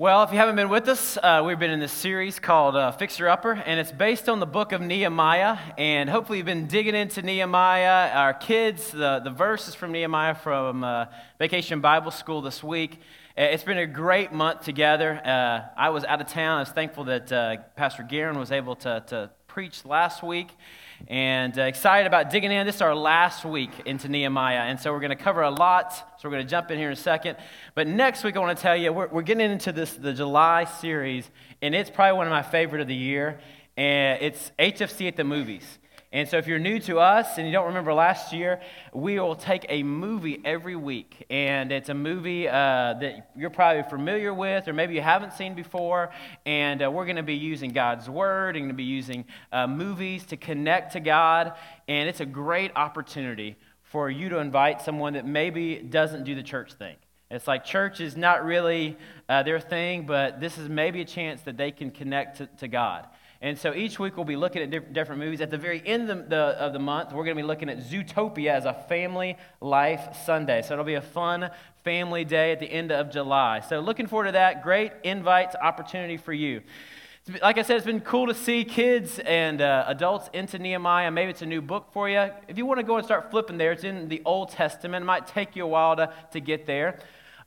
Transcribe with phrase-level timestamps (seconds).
[0.00, 2.90] Well, if you haven't been with us, uh, we've been in this series called uh,
[2.90, 5.58] Fixer Upper, and it's based on the book of Nehemiah.
[5.76, 8.10] And hopefully, you've been digging into Nehemiah.
[8.14, 11.04] Our kids, the, the verses from Nehemiah from uh,
[11.38, 12.92] Vacation Bible School this week.
[13.36, 15.20] Uh, it's been a great month together.
[15.22, 16.56] Uh, I was out of town.
[16.56, 20.48] I was thankful that uh, Pastor Guerin was able to, to preach last week
[21.08, 22.66] and uh, excited about digging in.
[22.66, 25.92] This is our last week into Nehemiah, and so we're going to cover a lot.
[25.92, 27.36] So we're going to jump in here in a second.
[27.74, 30.64] But next week, I want to tell you we're, we're getting into this the July
[30.64, 31.28] series,
[31.62, 33.40] and it's probably one of my favorite of the year.
[33.76, 35.79] And it's HFC at the movies.
[36.12, 38.60] And so, if you're new to us and you don't remember last year,
[38.92, 41.24] we will take a movie every week.
[41.30, 45.54] And it's a movie uh, that you're probably familiar with, or maybe you haven't seen
[45.54, 46.10] before.
[46.44, 49.68] And uh, we're going to be using God's Word and going to be using uh,
[49.68, 51.52] movies to connect to God.
[51.86, 56.42] And it's a great opportunity for you to invite someone that maybe doesn't do the
[56.42, 56.96] church thing.
[57.30, 58.96] It's like church is not really
[59.28, 62.66] uh, their thing, but this is maybe a chance that they can connect to, to
[62.66, 63.06] God.
[63.42, 65.40] And so each week we'll be looking at different movies.
[65.40, 67.78] At the very end of the, of the month, we're going to be looking at
[67.78, 70.60] Zootopia as a family life Sunday.
[70.60, 71.50] So it'll be a fun
[71.82, 73.60] family day at the end of July.
[73.60, 74.62] So looking forward to that.
[74.62, 76.60] Great invite opportunity for you.
[77.40, 81.10] Like I said, it's been cool to see kids and uh, adults into Nehemiah.
[81.10, 82.30] Maybe it's a new book for you.
[82.46, 85.02] If you want to go and start flipping there, it's in the Old Testament.
[85.02, 86.98] It might take you a while to, to get there.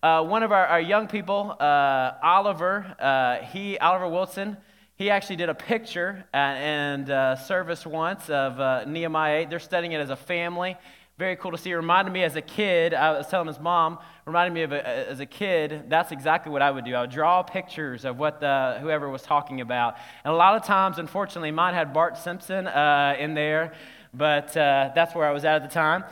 [0.02, 4.58] Uh, one of our, our young people, uh, Oliver, uh, he, Oliver Wilson,
[4.96, 9.50] he actually did a picture and uh, service once of uh, Nehemiah 8.
[9.50, 10.78] They're studying it as a family.
[11.18, 11.72] Very cool to see.
[11.72, 15.10] It reminded me as a kid, I was telling his mom, reminded me of a,
[15.10, 16.96] as a kid, that's exactly what I would do.
[16.96, 19.96] I would draw pictures of what the, whoever was talking about.
[20.24, 23.74] And a lot of times, unfortunately, mine had Bart Simpson uh, in there,
[24.14, 26.04] but uh, that's where I was at at the time.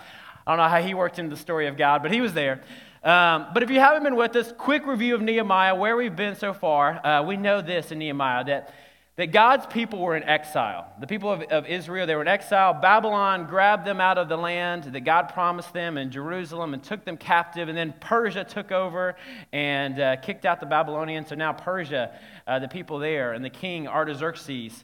[0.45, 2.61] I don't know how he worked into the story of God, but he was there.
[3.03, 6.35] Um, but if you haven't been with us, quick review of Nehemiah, where we've been
[6.35, 7.03] so far.
[7.03, 8.75] Uh, we know this in Nehemiah that,
[9.15, 10.85] that God's people were in exile.
[10.99, 12.75] The people of, of Israel, they were in exile.
[12.75, 17.03] Babylon grabbed them out of the land that God promised them in Jerusalem and took
[17.03, 17.69] them captive.
[17.69, 19.15] And then Persia took over
[19.51, 21.29] and uh, kicked out the Babylonians.
[21.29, 22.11] So now Persia,
[22.45, 24.83] uh, the people there, and the king Artaxerxes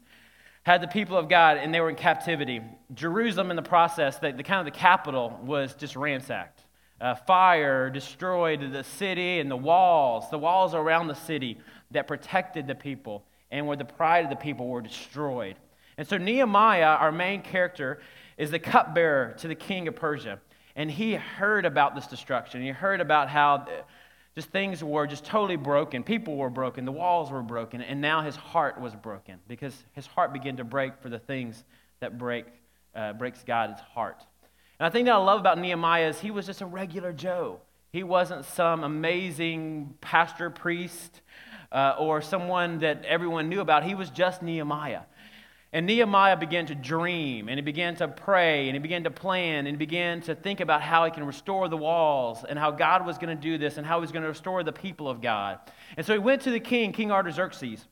[0.64, 2.62] had the people of God and they were in captivity.
[2.96, 6.57] Jerusalem, in the process, the, the kind of the capital, was just ransacked.
[7.00, 11.60] Uh, fire destroyed the city and the walls, the walls around the city
[11.92, 15.56] that protected the people and where the pride of the people were destroyed.
[15.98, 18.02] And so Nehemiah, our main character,
[18.38, 20.40] is the cupbearer to the king of Persia.
[20.76, 22.62] And he heard about this destruction.
[22.62, 23.66] He heard about how
[24.36, 26.04] just things were just totally broken.
[26.04, 26.86] People were broken.
[26.86, 27.82] The walls were broken.
[27.82, 31.64] And now his heart was broken because his heart began to break for the things
[32.00, 32.46] that break,
[32.94, 34.24] uh, breaks God's heart.
[34.80, 37.60] And I think that I love about Nehemiah is he was just a regular Joe.
[37.92, 41.22] He wasn't some amazing pastor, priest,
[41.72, 43.84] uh, or someone that everyone knew about.
[43.84, 45.02] He was just Nehemiah.
[45.74, 49.68] And Nehemiah began to dream, and he began to pray, and he began to plan,
[49.68, 53.06] and he began to think about how he can restore the walls, and how God
[53.06, 55.22] was going to do this, and how he was going to restore the people of
[55.22, 55.60] God.
[55.98, 57.86] And so he went to the king, King Artaxerxes,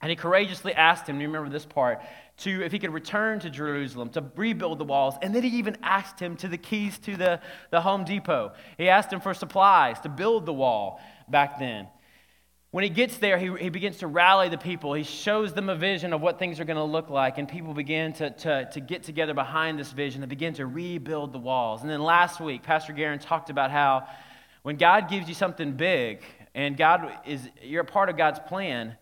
[0.00, 2.00] and he courageously asked him, you remember this part,
[2.40, 5.14] to if he could return to Jerusalem to rebuild the walls.
[5.22, 7.40] And then he even asked him to the keys to the,
[7.70, 8.52] the Home Depot.
[8.78, 11.88] He asked him for supplies to build the wall back then.
[12.72, 14.94] When he gets there, he, he begins to rally the people.
[14.94, 17.74] He shows them a vision of what things are going to look like, and people
[17.74, 21.82] begin to, to, to get together behind this vision and begin to rebuild the walls.
[21.82, 24.06] And then last week, Pastor Guerin talked about how
[24.62, 26.22] when God gives you something big
[26.54, 28.96] and God is, you're a part of God's plan,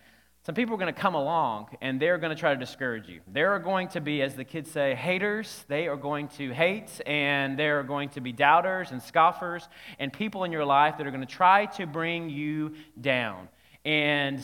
[0.48, 3.20] some people are going to come along and they're going to try to discourage you.
[3.30, 5.66] There are going to be, as the kids say, haters.
[5.68, 10.10] They are going to hate, and there are going to be doubters and scoffers and
[10.10, 13.50] people in your life that are going to try to bring you down.
[13.84, 14.40] And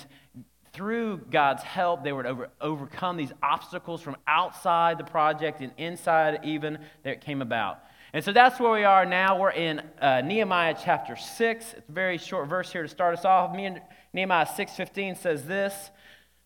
[0.75, 5.73] through God's help, they were to over, overcome these obstacles from outside the project and
[5.79, 7.83] inside even that came about.
[8.15, 9.41] And so that's where we are now.
[9.41, 11.75] We're in uh, Nehemiah chapter 6.
[11.77, 13.53] It's a very short verse here to start us off.
[13.57, 15.91] Nehemiah 6.15 says this.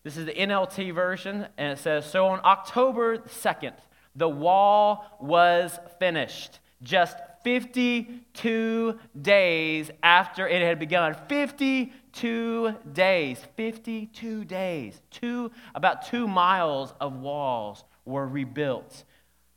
[0.03, 3.73] This is the NLT version, and it says, So on October 2nd,
[4.15, 11.15] the wall was finished, just 52 days after it had begun.
[11.27, 13.45] 52 days.
[13.55, 14.99] 52 days.
[15.11, 19.03] Two, about two miles of walls were rebuilt.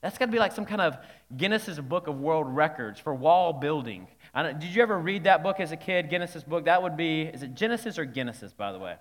[0.02, 0.96] That's got to be like some kind of
[1.36, 4.08] Guinness's Book of World Records for wall building.
[4.34, 6.64] did you ever read that book as a kid, Guinness's book?
[6.66, 8.96] That would be, is it Genesis or Guinness's, by the way?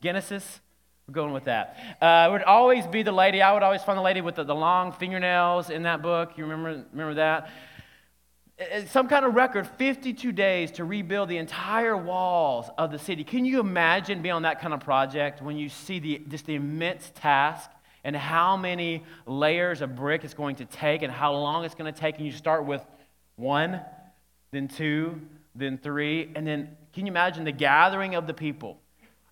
[0.00, 0.60] Genesis?
[1.06, 1.76] We're going with that.
[2.00, 3.42] Uh, it would always be the lady.
[3.42, 6.32] I would always find the lady with the, the long fingernails in that book.
[6.36, 7.50] You remember, remember that?
[8.88, 13.44] some kind of record 52 days to rebuild the entire walls of the city can
[13.44, 17.10] you imagine being on that kind of project when you see the, just the immense
[17.14, 17.70] task
[18.04, 21.92] and how many layers of brick it's going to take and how long it's going
[21.92, 22.84] to take and you start with
[23.36, 23.80] one
[24.50, 25.20] then two
[25.54, 28.78] then three and then can you imagine the gathering of the people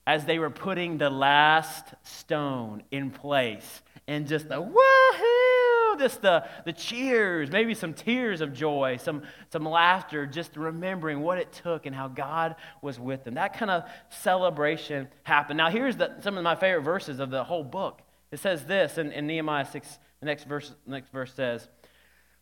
[0.06, 6.44] as they were putting the last stone in place and just the woohoo, just the,
[6.64, 9.22] the cheers, maybe some tears of joy, some,
[9.52, 13.34] some laughter, just remembering what it took and how God was with them.
[13.34, 15.58] That kind of celebration happened.
[15.58, 18.02] Now, here's the, some of my favorite verses of the whole book.
[18.32, 21.68] It says this in, in Nehemiah 6, the next verse, the next verse says,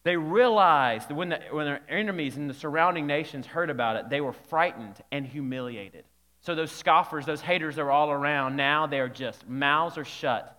[0.05, 4.09] they realized that when, the, when their enemies and the surrounding nations heard about it,
[4.09, 6.05] they were frightened and humiliated.
[6.41, 10.55] So those scoffers, those haters that were all around, now they're just mouths are shut.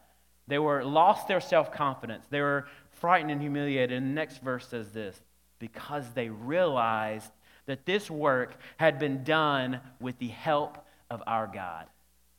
[0.47, 2.25] They were lost their self-confidence.
[2.29, 3.97] They were frightened and humiliated.
[3.97, 5.19] And the next verse says this,
[5.57, 7.31] because they realized
[7.65, 11.85] that this work had been done with the help of our God.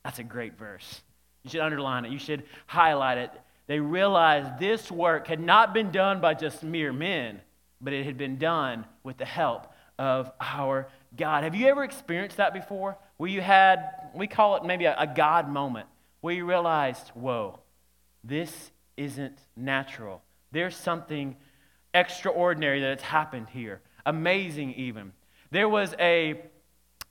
[0.03, 1.01] That's a great verse.
[1.43, 2.11] You should underline it.
[2.11, 3.31] You should highlight it.
[3.67, 7.41] They realized this work had not been done by just mere men,
[7.79, 11.43] but it had been done with the help of our God.
[11.43, 12.97] Have you ever experienced that before?
[13.17, 15.87] Where you had, we call it maybe a, a God moment,
[16.21, 17.59] where you realized, whoa,
[18.23, 20.21] this isn't natural.
[20.51, 21.35] There's something
[21.93, 25.13] extraordinary that has happened here, amazing even.
[25.49, 26.41] There was a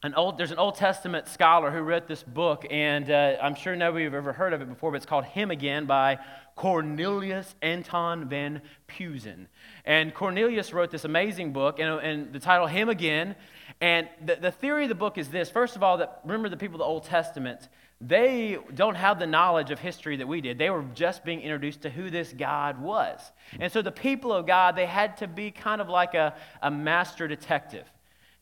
[0.02, 3.76] an old, there's an Old Testament scholar who wrote this book, and uh, I'm sure
[3.76, 6.18] nobody have ever heard of it before, but it's called Him Again by
[6.56, 9.46] Cornelius Anton van Pusen.
[9.84, 13.36] And Cornelius wrote this amazing book, and, and the title Him Again.
[13.82, 16.56] And the, the theory of the book is this first of all, that remember the
[16.56, 17.68] people of the Old Testament,
[18.00, 20.56] they don't have the knowledge of history that we did.
[20.56, 23.20] They were just being introduced to who this God was.
[23.58, 26.70] And so the people of God, they had to be kind of like a, a
[26.70, 27.84] master detective.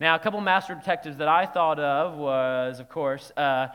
[0.00, 3.66] Now, a couple master detectives that I thought of was, of course, uh,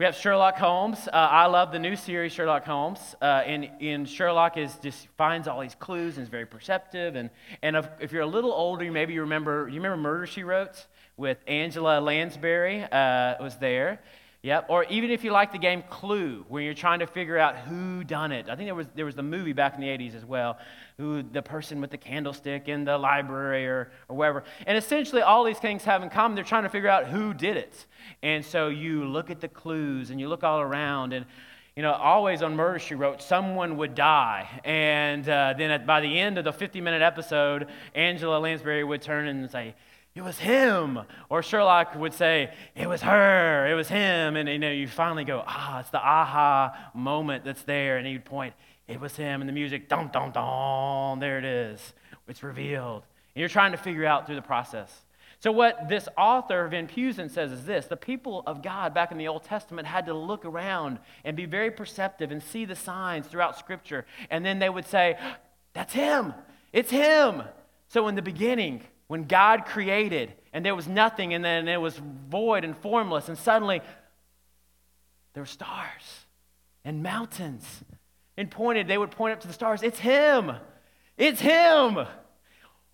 [0.00, 1.06] we have Sherlock Holmes.
[1.06, 2.98] Uh, I love the new series Sherlock Holmes.
[3.22, 7.14] Uh, and, and Sherlock is just finds all these clues and is very perceptive.
[7.14, 7.30] And,
[7.62, 10.86] and if, if you're a little older, maybe you remember you remember Murder She Wrote
[11.16, 14.00] with Angela Lansbury uh, was there.
[14.42, 14.66] Yep.
[14.68, 18.02] Or even if you like the game Clue, where you're trying to figure out who
[18.04, 18.48] done it.
[18.48, 20.58] I think there was there was the movie back in the 80s as well,
[20.96, 24.44] who the person with the candlestick in the library or, or wherever.
[24.66, 26.36] And essentially all these things have in common.
[26.36, 27.84] They're trying to figure out who did it.
[28.22, 31.26] And so you look at the clues and you look all around and
[31.76, 34.48] you know, always on Murder She Wrote, someone would die.
[34.64, 39.02] And uh, then at, by the end of the 50 minute episode, Angela Lansbury would
[39.02, 39.74] turn and say,
[40.20, 41.00] it was him.
[41.30, 44.36] Or Sherlock would say, it was her, it was him.
[44.36, 47.96] And you know, you finally go, ah, it's the aha moment that's there.
[47.96, 48.52] And he'd point,
[48.86, 49.40] it was him.
[49.40, 51.94] And the music, dum, dum, dum, there it is.
[52.28, 53.04] It's revealed.
[53.34, 54.94] And you're trying to figure out through the process.
[55.38, 59.16] So, what this author, Van Puesen, says is this the people of God back in
[59.16, 63.26] the Old Testament had to look around and be very perceptive and see the signs
[63.26, 64.04] throughout Scripture.
[64.28, 65.16] And then they would say,
[65.72, 66.34] That's him.
[66.74, 67.42] It's him.
[67.88, 72.00] So, in the beginning, when God created and there was nothing and then it was
[72.28, 73.80] void and formless, and suddenly
[75.34, 76.26] there were stars
[76.84, 77.66] and mountains.
[78.36, 80.52] And pointed, they would point up to the stars, it's Him!
[81.18, 82.06] It's Him!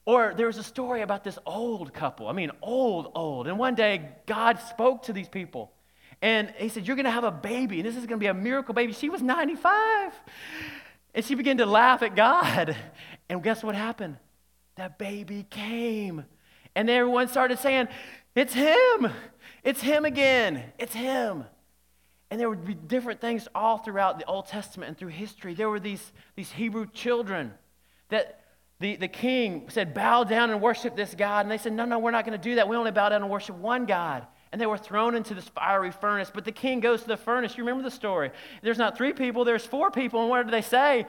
[0.07, 2.29] Or there was a story about this old couple.
[2.29, 3.47] I mean, old, old.
[3.47, 5.71] And one day, God spoke to these people.
[6.23, 8.29] And He said, You're going to have a baby, and this is going to be
[8.29, 8.95] a miracle baby.
[8.95, 10.15] She was 95.
[11.15, 12.75] And she began to laugh at God.
[13.29, 14.17] And guess what happened?
[14.77, 16.25] That baby came.
[16.75, 17.89] And everyone started saying,
[18.35, 19.11] It's him.
[19.65, 20.63] It's him again.
[20.79, 21.45] It's him.
[22.31, 25.55] And there would be different things all throughout the Old Testament and through history.
[25.55, 27.53] There were these, these Hebrew children
[28.09, 28.41] that
[28.79, 31.47] the, the king said, Bow down and worship this God.
[31.47, 32.69] And they said, No, no, we're not going to do that.
[32.69, 34.27] We only bow down and worship one God.
[34.53, 36.31] And they were thrown into this fiery furnace.
[36.33, 37.57] But the king goes to the furnace.
[37.57, 38.31] You remember the story.
[38.63, 40.21] There's not three people, there's four people.
[40.21, 41.07] And what did they say?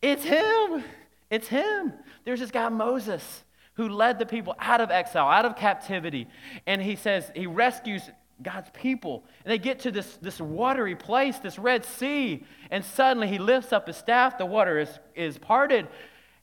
[0.00, 0.84] It's him.
[1.32, 1.94] It's him.
[2.26, 3.42] There's this guy, Moses,
[3.74, 6.28] who led the people out of exile, out of captivity.
[6.66, 8.02] And he says he rescues
[8.42, 9.24] God's people.
[9.42, 12.44] And they get to this, this watery place, this Red Sea.
[12.70, 15.88] And suddenly he lifts up his staff, the water is, is parted,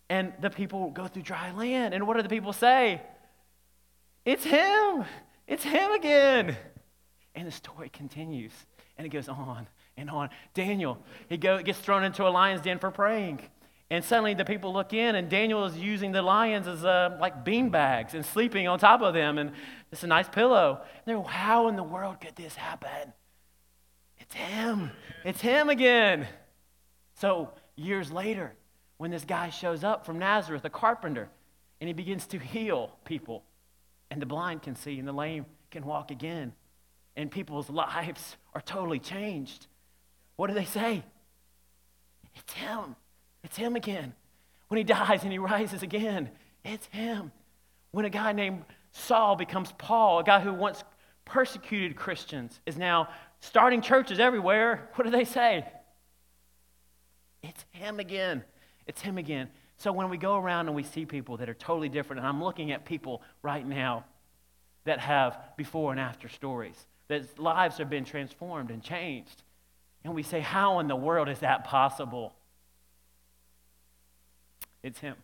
[0.10, 1.93] and the people go through dry land.
[1.93, 3.00] And what do the people say?
[4.25, 5.05] It's him.
[5.48, 6.58] It's him again.
[7.36, 8.53] And the story continues.
[8.98, 9.67] And it goes on
[9.98, 10.31] and on.
[10.55, 10.98] Daniel,
[11.29, 13.41] he go, gets thrown into a lion's den for praying.
[13.91, 17.43] And suddenly the people look in, and Daniel is using the lions as uh, like
[17.43, 19.51] bean bags and sleeping on top of them, and
[19.91, 20.81] it's a nice pillow.
[20.84, 23.13] And they're, how in the world could this happen?
[24.19, 24.91] It's him.
[25.25, 26.27] It's him again.
[27.15, 28.53] So years later,
[28.98, 31.29] when this guy shows up from Nazareth, a carpenter,
[31.81, 33.43] and he begins to heal people.
[34.12, 36.53] And the blind can see, and the lame can walk again.
[37.15, 39.67] And people's lives are totally changed.
[40.36, 41.03] What do they say?
[42.36, 42.96] It's him.
[43.50, 44.13] It's him again.
[44.68, 46.29] When he dies and he rises again,
[46.63, 47.32] it's him.
[47.91, 50.84] When a guy named Saul becomes Paul, a guy who once
[51.25, 55.65] persecuted Christians, is now starting churches everywhere, what do they say?
[57.41, 58.44] It's him again.
[58.86, 59.50] It's him again.
[59.77, 62.44] So when we go around and we see people that are totally different, and I'm
[62.44, 64.06] looking at people right now
[64.84, 66.75] that have before and after stories,
[67.08, 69.41] that lives have been transformed and changed,
[70.03, 72.34] and we say, How in the world is that possible?
[74.84, 75.16] It's him.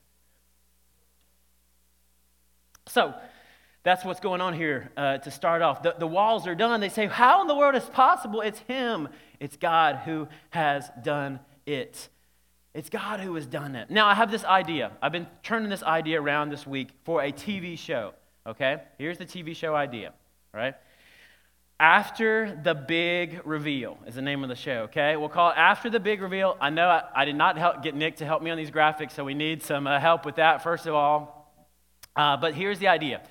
[2.88, 3.14] So,
[3.86, 5.84] that's what's going on here uh, to start off.
[5.84, 6.82] The, the walls are done.
[6.82, 8.42] They say, How in the world is possible?
[8.42, 9.08] It's Him.
[9.40, 12.10] It's God who has done it.
[12.74, 13.92] It's God who has done it.
[13.92, 14.92] Now, I have this idea.
[15.04, 18.14] I've been turning this idea around this week for a TV show.
[18.48, 18.82] Okay?
[18.98, 20.14] Here's the TV show idea,
[20.52, 20.74] right?
[21.80, 25.18] After the Big Reveal is the name of the show, okay?
[25.18, 26.56] We'll call it After the Big Reveal.
[26.62, 29.12] I know I, I did not help, get Nick to help me on these graphics,
[29.12, 31.54] so we need some uh, help with that, first of all.
[32.16, 33.22] Uh, but here's the idea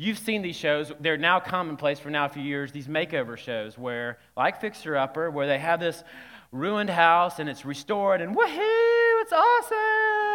[0.00, 0.92] You've seen these shows.
[1.00, 5.28] They're now commonplace for now a few years, these makeover shows where, like Fixer Upper,
[5.28, 6.04] where they have this
[6.52, 10.27] ruined house and it's restored and woohoo, it's awesome.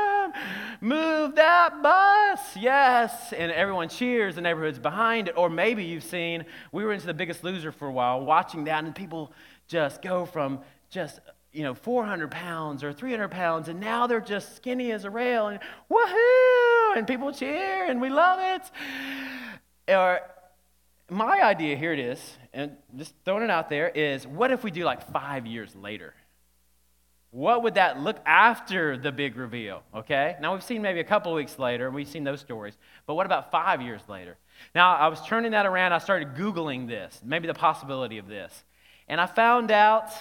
[0.84, 2.58] Move that bus.
[2.58, 3.34] Yes.
[3.34, 5.38] And everyone cheers, the neighborhood's behind it.
[5.38, 8.84] Or maybe you've seen, we were into the biggest loser for a while, watching that,
[8.84, 9.32] and people
[9.68, 10.60] just go from
[10.90, 11.20] just
[11.52, 15.48] you know 400 pounds or 300 pounds and now they're just skinny as a rail
[15.48, 15.60] and
[15.90, 18.72] woohoo and people cheer and we love it
[19.96, 20.20] or
[21.10, 24.72] my idea here it is, and just throwing it out there, is what if we
[24.72, 26.14] do like five years later?
[27.34, 29.82] What would that look after the big reveal?
[29.94, 30.38] Okay?
[30.40, 33.26] Now we've seen maybe a couple weeks later, and we've seen those stories, but what
[33.26, 34.38] about five years later?
[34.74, 38.64] Now I was turning that around, I started Googling this, maybe the possibility of this.
[39.08, 40.12] And I found out,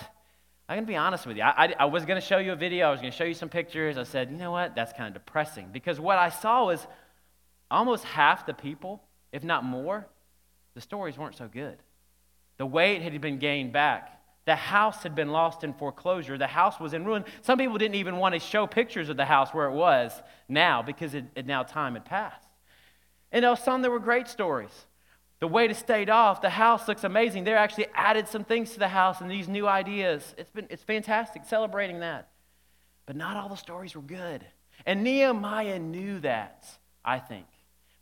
[0.69, 2.53] I'm going to be honest with you, I, I, I was going to show you
[2.53, 3.99] a video, I was going to show you some pictures.
[3.99, 4.75] I said, you know what?
[4.75, 6.87] That's kind of depressing because what I saw was
[7.71, 9.03] almost half the people
[9.33, 10.07] if not more,
[10.75, 11.79] the stories weren't so good.
[12.59, 14.12] The weight had been gained back.
[14.45, 16.37] The house had been lost in foreclosure.
[16.37, 17.25] The house was in ruin.
[17.43, 20.13] Some people didn't even want to show pictures of the house where it was
[20.49, 22.49] now because it, it now time had passed.
[23.31, 24.87] And there were some that were great stories.
[25.39, 26.41] The way has stayed off.
[26.41, 27.45] The house looks amazing.
[27.45, 30.35] They actually added some things to the house and these new ideas.
[30.39, 32.29] It's been it's fantastic celebrating that.
[33.07, 34.45] But not all the stories were good.
[34.87, 36.65] And Nehemiah knew that,
[37.05, 37.47] I think.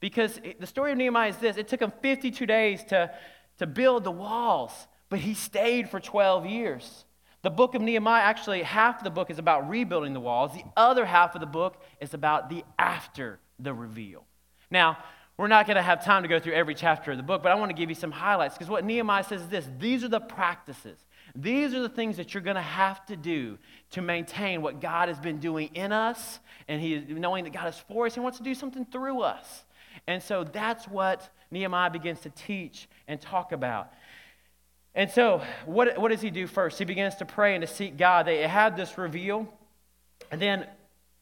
[0.00, 3.11] Because the story of Nehemiah is this it took him 52 days to,
[3.59, 4.73] to build the walls,
[5.11, 7.05] but he stayed for 12 years.
[7.43, 11.05] The book of Nehemiah, actually, half the book is about rebuilding the walls, the other
[11.05, 14.25] half of the book is about the after the reveal.
[14.71, 14.99] Now,
[15.37, 17.50] we're not going to have time to go through every chapter of the book, but
[17.50, 20.09] I want to give you some highlights because what Nehemiah says is this these are
[20.09, 20.99] the practices.
[21.35, 23.57] These are the things that you're going to have to do
[23.93, 27.83] to maintain what God has been doing in us, and He knowing that God is
[27.88, 29.64] for us, He wants to do something through us.
[30.07, 33.93] And so that's what Nehemiah begins to teach and talk about.
[34.94, 36.78] And so, what, what does he do first?
[36.78, 38.26] He begins to pray and to seek God.
[38.26, 39.52] They had this reveal.
[40.30, 40.66] And then,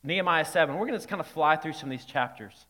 [0.03, 2.67] Nehemiah 7, we're going to kind of fly through some of these chapters.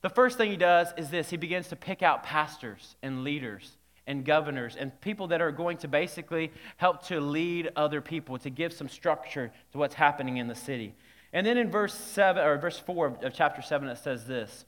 [0.00, 3.76] The first thing he does is this he begins to pick out pastors and leaders
[4.06, 8.50] and governors and people that are going to basically help to lead other people, to
[8.50, 10.94] give some structure to what's happening in the city.
[11.32, 14.64] And then in verse 7 or verse 4 of chapter 7 it says this.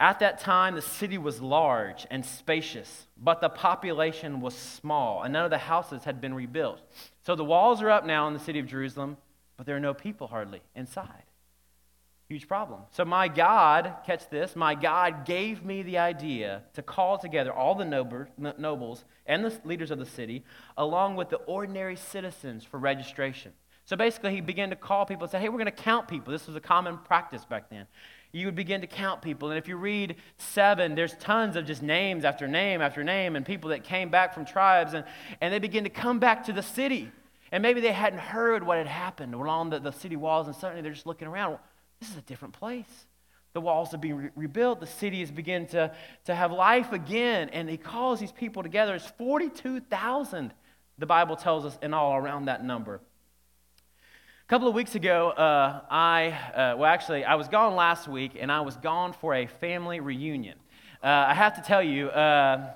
[0.00, 5.34] At that time, the city was large and spacious, but the population was small, and
[5.34, 6.80] none of the houses had been rebuilt.
[7.26, 9.18] So the walls are up now in the city of Jerusalem,
[9.58, 11.24] but there are no people hardly inside.
[12.28, 12.80] Huge problem.
[12.92, 17.74] So my God, catch this, my God gave me the idea to call together all
[17.74, 20.44] the nobles and the leaders of the city,
[20.78, 23.52] along with the ordinary citizens for registration.
[23.84, 26.32] So basically, he began to call people and say, hey, we're going to count people.
[26.32, 27.86] This was a common practice back then
[28.32, 29.50] you would begin to count people.
[29.50, 33.44] And if you read seven, there's tons of just names after name after name and
[33.44, 35.04] people that came back from tribes and,
[35.40, 37.10] and they begin to come back to the city.
[37.52, 40.82] And maybe they hadn't heard what had happened along the, the city walls, and suddenly
[40.82, 41.58] they're just looking around.
[41.98, 43.06] This is a different place.
[43.52, 45.92] The walls are being re- rebuilt, the city is beginning to,
[46.26, 47.48] to have life again.
[47.48, 48.94] And he calls these people together.
[48.94, 50.52] It's 42,000,
[50.98, 53.00] the Bible tells us, in all around that number
[54.50, 58.50] couple of weeks ago, uh, I, uh, well, actually, I was gone last week and
[58.50, 60.58] I was gone for a family reunion.
[61.00, 62.72] Uh, I have to tell you, uh,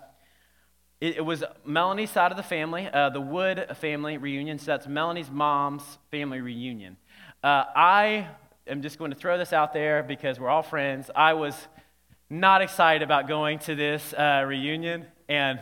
[1.01, 4.61] it, was Melanie's side of the family, uh, the Wood family reunion.
[4.61, 6.97] So that's Melanie's mom's family reunion.
[7.43, 8.29] Uh, I
[8.69, 11.11] am just going to throw this out there because we're all friends.
[11.17, 11.57] I was
[12.31, 15.59] not excited about going to this reunion, and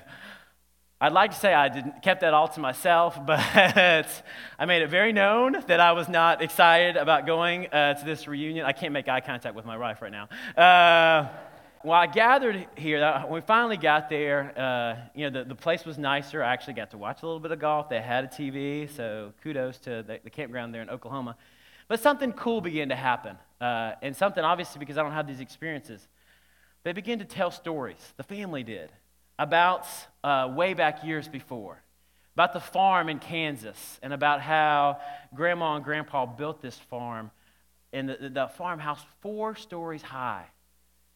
[1.03, 4.89] I'd like to say I didn't, kept that all to myself, but I made it
[4.89, 8.65] very known that I was not excited about going uh, to this reunion.
[8.65, 10.29] I can't make eye contact with my wife right now.
[10.57, 11.29] Uh,
[11.83, 15.85] well, I gathered here, when we finally got there, uh, you know, the, the place
[15.85, 16.41] was nicer.
[16.41, 17.89] I actually got to watch a little bit of golf.
[17.89, 21.37] They had a TV, so kudos to the, the campground there in Oklahoma.
[21.89, 25.41] But something cool began to happen, uh, and something obviously because I don't have these
[25.41, 26.07] experiences.
[26.85, 28.93] They began to tell stories, the family did,
[29.39, 29.87] about
[30.23, 31.83] uh, way back years before,
[32.35, 34.99] about the farm in Kansas, and about how
[35.35, 37.31] grandma and grandpa built this farm,
[37.93, 40.47] and the, the farmhouse four stories high.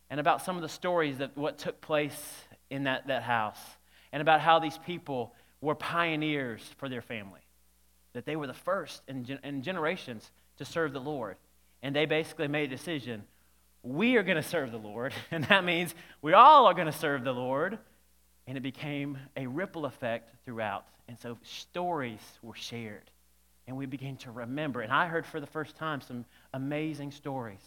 [0.09, 3.59] And about some of the stories that what took place in that, that house,
[4.13, 7.41] and about how these people were pioneers for their family,
[8.13, 11.37] that they were the first in, in generations to serve the Lord.
[11.83, 13.25] And they basically made a decision
[13.87, 16.93] we are going to serve the Lord, and that means we all are going to
[16.93, 17.79] serve the Lord.
[18.47, 20.87] And it became a ripple effect throughout.
[21.09, 23.11] And so stories were shared,
[23.67, 24.81] and we began to remember.
[24.81, 27.61] And I heard for the first time some amazing stories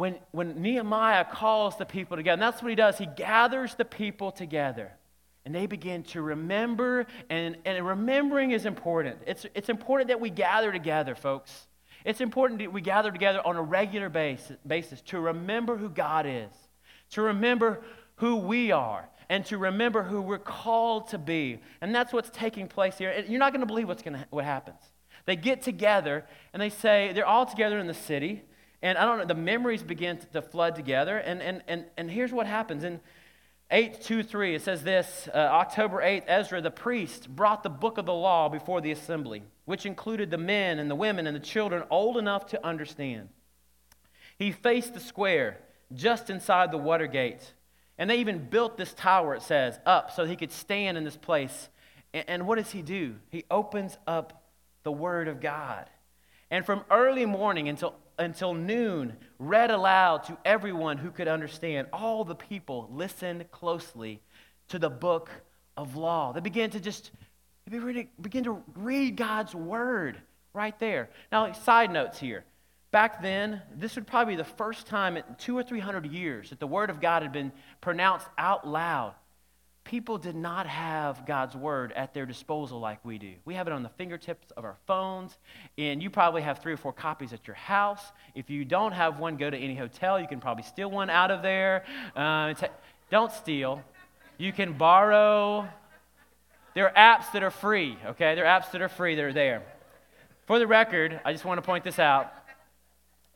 [0.00, 3.84] when, when Nehemiah calls the people together, and that's what he does, he gathers the
[3.84, 4.92] people together.
[5.44, 9.18] And they begin to remember, and, and remembering is important.
[9.26, 11.66] It's, it's important that we gather together, folks.
[12.04, 16.24] It's important that we gather together on a regular basis, basis to remember who God
[16.26, 16.50] is,
[17.10, 17.82] to remember
[18.16, 21.60] who we are, and to remember who we're called to be.
[21.80, 23.24] And that's what's taking place here.
[23.28, 24.80] You're not going to believe what's gonna, what happens.
[25.24, 28.42] They get together, and they say, they're all together in the city.
[28.82, 31.16] And I don't know, the memories begin to flood together.
[31.16, 32.82] And, and, and, and here's what happens.
[32.82, 32.98] In
[33.70, 38.12] 823, it says this uh, October 8th, Ezra the priest brought the book of the
[38.12, 42.16] law before the assembly, which included the men and the women and the children old
[42.16, 43.28] enough to understand.
[44.36, 45.58] He faced the square
[45.94, 47.52] just inside the water gate.
[48.00, 51.18] And they even built this tower, it says, up so he could stand in this
[51.18, 51.68] place.
[52.12, 53.16] And, and what does he do?
[53.28, 54.42] He opens up
[54.82, 55.88] the Word of God.
[56.50, 61.88] And from early morning until until noon, read aloud to everyone who could understand.
[61.92, 64.20] All the people listened closely
[64.68, 65.30] to the book
[65.76, 66.32] of law.
[66.32, 67.10] They began to just
[67.64, 70.20] begin to read God's word
[70.52, 71.08] right there.
[71.32, 72.44] Now, side notes here.
[72.92, 76.50] Back then, this would probably be the first time in two or three hundred years
[76.50, 79.14] that the word of God had been pronounced out loud
[79.90, 83.32] people did not have God's word at their disposal like we do.
[83.44, 85.36] We have it on the fingertips of our phones,
[85.78, 88.12] and you probably have three or four copies at your house.
[88.36, 90.20] If you don't have one, go to any hotel.
[90.20, 91.84] You can probably steal one out of there.
[92.14, 92.66] Uh, t-
[93.10, 93.82] don't steal.
[94.38, 95.68] You can borrow.
[96.74, 98.36] There are apps that are free, okay?
[98.36, 99.64] There are apps that are free that are there.
[100.46, 102.32] For the record, I just want to point this out.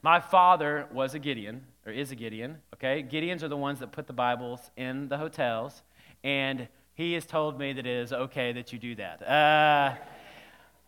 [0.04, 3.02] My father was a Gideon, or is a Gideon, okay?
[3.02, 5.80] Gideons are the ones that put the Bibles in the hotels
[6.22, 9.26] and he has told me that it is okay that you do that.
[9.26, 9.94] Uh,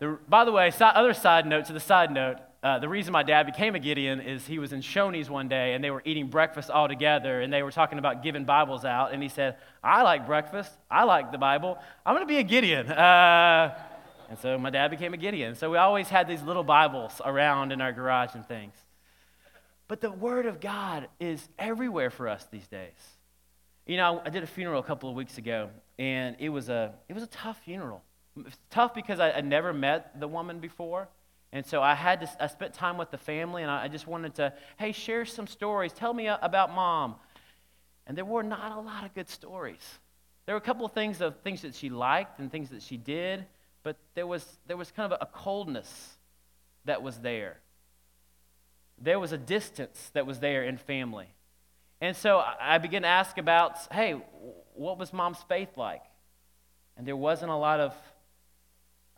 [0.00, 3.22] the, by the way, other side note to the side note, uh, the reason my
[3.22, 6.26] dad became a Gideon is he was in Shoney's one day and they were eating
[6.28, 9.14] breakfast all together and they were talking about giving Bibles out.
[9.14, 10.72] And he said, I like breakfast.
[10.90, 11.78] I like the Bible.
[12.04, 12.90] I'm going to be a Gideon.
[12.90, 13.78] Uh,
[14.28, 15.54] and so my dad became a Gideon.
[15.54, 18.74] So we always had these little Bibles around in our garage and things.
[19.88, 22.90] But the Word of God is everywhere for us these days.
[23.86, 26.92] You know, I did a funeral a couple of weeks ago, and it was a,
[27.08, 28.02] it was a tough funeral.
[28.70, 31.08] tough because I, I never met the woman before.
[31.52, 34.06] And so I had to, I spent time with the family, and I, I just
[34.08, 35.92] wanted to, hey, share some stories.
[35.92, 37.14] Tell me uh, about mom.
[38.06, 39.80] And there were not a lot of good stories.
[40.46, 42.96] There were a couple of things of things that she liked and things that she
[42.96, 43.46] did,
[43.82, 46.14] but there was, there was kind of a coldness
[46.84, 47.58] that was there.
[48.98, 51.28] There was a distance that was there in family.
[52.00, 54.20] And so I began to ask about, hey,
[54.74, 56.02] what was mom's faith like?
[56.96, 57.94] And there wasn't a lot of,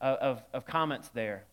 [0.01, 1.45] uh, of, of comments there.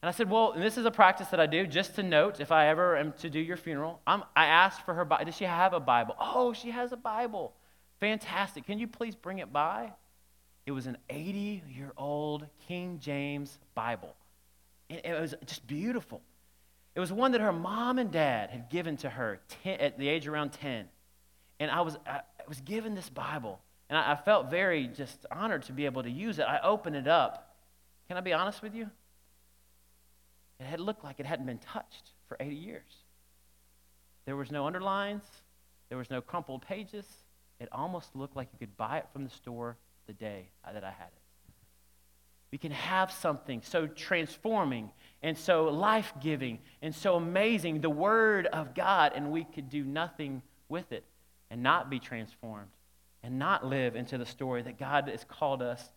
[0.00, 2.52] And I said, well, this is a practice that I do just to note if
[2.52, 4.00] I ever am to do your funeral.
[4.06, 6.14] I'm, I asked for her, does she have a Bible?
[6.20, 7.52] Oh, she has a Bible.
[7.98, 8.64] Fantastic.
[8.64, 9.92] Can you please bring it by?
[10.66, 14.14] It was an 80 year old King James Bible.
[14.88, 16.20] It, it was just beautiful.
[16.98, 20.08] It was one that her mom and dad had given to her ten, at the
[20.08, 20.88] age around 10.
[21.60, 25.62] And I was, I was given this Bible, and I, I felt very just honored
[25.66, 26.42] to be able to use it.
[26.42, 27.54] I opened it up.
[28.08, 28.90] Can I be honest with you?
[30.58, 32.92] It had looked like it hadn't been touched for 80 years.
[34.24, 35.22] There was no underlines,
[35.90, 37.06] there was no crumpled pages.
[37.60, 39.76] It almost looked like you could buy it from the store
[40.08, 41.17] the day uh, that I had it.
[42.50, 44.90] We can have something so transforming
[45.22, 49.84] and so life giving and so amazing, the Word of God, and we could do
[49.84, 51.04] nothing with it
[51.50, 52.70] and not be transformed
[53.22, 55.90] and not live into the story that God has called us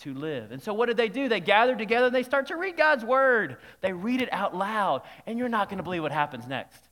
[0.00, 0.52] to live.
[0.52, 1.28] And so, what did they do?
[1.28, 3.56] They gathered together and they start to read God's Word.
[3.80, 6.88] They read it out loud, and you're not going to believe what happens next.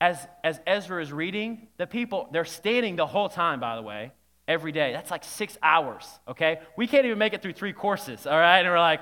[0.00, 4.12] As, as Ezra is reading, the people, they're standing the whole time, by the way,
[4.48, 4.92] every day.
[4.92, 6.60] That's like six hours, okay?
[6.76, 8.60] We can't even make it through three courses, all right?
[8.60, 9.00] And we're like,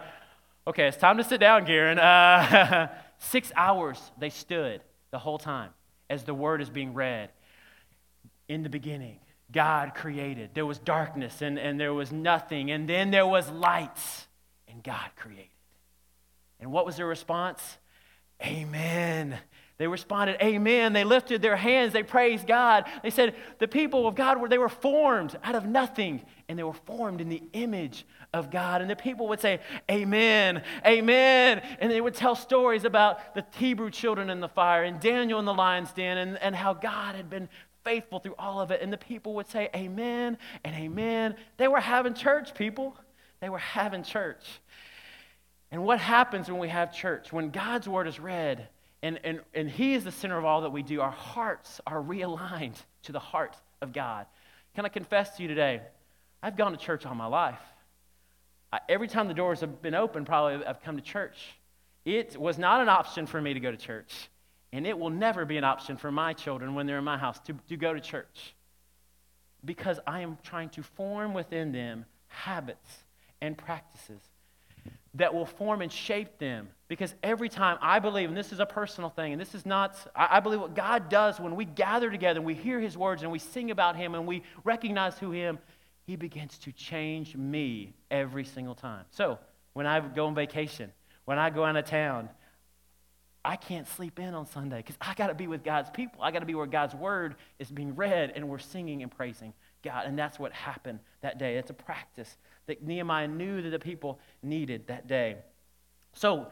[0.66, 1.98] okay, it's time to sit down, Garen.
[1.98, 4.82] Uh, six hours they stood
[5.12, 5.70] the whole time
[6.10, 7.30] as the word is being read.
[8.48, 10.50] In the beginning, God created.
[10.54, 12.70] There was darkness and, and there was nothing.
[12.70, 14.26] And then there was lights,
[14.68, 15.48] and God created.
[16.60, 17.78] And what was their response?
[18.42, 19.38] Amen.
[19.78, 20.94] They responded, Amen.
[20.94, 21.92] They lifted their hands.
[21.92, 22.84] They praised God.
[23.02, 26.62] They said, The people of God were, they were formed out of nothing, and they
[26.62, 28.80] were formed in the image of God.
[28.80, 29.60] And the people would say,
[29.90, 31.60] Amen, Amen.
[31.78, 35.44] And they would tell stories about the Hebrew children in the fire, and Daniel in
[35.44, 37.48] the lion's den, and, and how God had been
[37.84, 38.80] faithful through all of it.
[38.80, 41.34] And the people would say, Amen and Amen.
[41.58, 42.96] They were having church, people.
[43.40, 44.44] They were having church.
[45.70, 47.30] And what happens when we have church?
[47.30, 48.68] When God's word is read,
[49.02, 51.00] and, and, and He is the center of all that we do.
[51.00, 54.26] Our hearts are realigned to the heart of God.
[54.74, 55.82] Can I confess to you today?
[56.42, 57.60] I've gone to church all my life.
[58.72, 61.36] I, every time the doors have been open, probably I've come to church.
[62.04, 64.28] It was not an option for me to go to church.
[64.72, 67.38] And it will never be an option for my children when they're in my house
[67.46, 68.54] to, to go to church.
[69.64, 73.04] Because I am trying to form within them habits
[73.40, 74.20] and practices
[75.14, 76.68] that will form and shape them.
[76.88, 79.96] Because every time I believe, and this is a personal thing, and this is not,
[80.14, 83.32] I, believe what God does when we gather together and we hear His words and
[83.32, 85.58] we sing about Him and we recognize who Him,
[86.06, 89.04] He begins to change me every single time.
[89.10, 89.38] So
[89.72, 90.92] when I go on vacation,
[91.24, 92.28] when I go out of town,
[93.44, 96.22] I can't sleep in on Sunday because I got to be with God's people.
[96.22, 99.52] I got to be where God's word is being read and we're singing and praising
[99.82, 100.06] God.
[100.06, 101.56] And that's what happened that day.
[101.56, 105.36] It's a practice that Nehemiah knew that the people needed that day.
[106.12, 106.48] So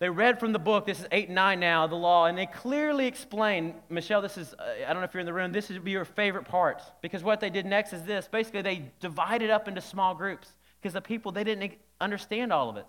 [0.00, 2.46] they read from the book, this is 8 and 9 now, the law, and they
[2.46, 5.68] clearly explain, Michelle, this is, uh, I don't know if you're in the room, this
[5.68, 6.82] would be your favorite part.
[7.00, 10.94] Because what they did next is this basically, they divided up into small groups because
[10.94, 12.86] the people, they didn't understand all of it.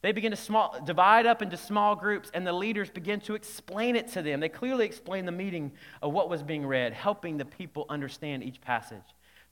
[0.00, 3.96] They begin to small, divide up into small groups, and the leaders begin to explain
[3.96, 4.38] it to them.
[4.40, 8.60] They clearly explain the meaning of what was being read, helping the people understand each
[8.60, 9.02] passage.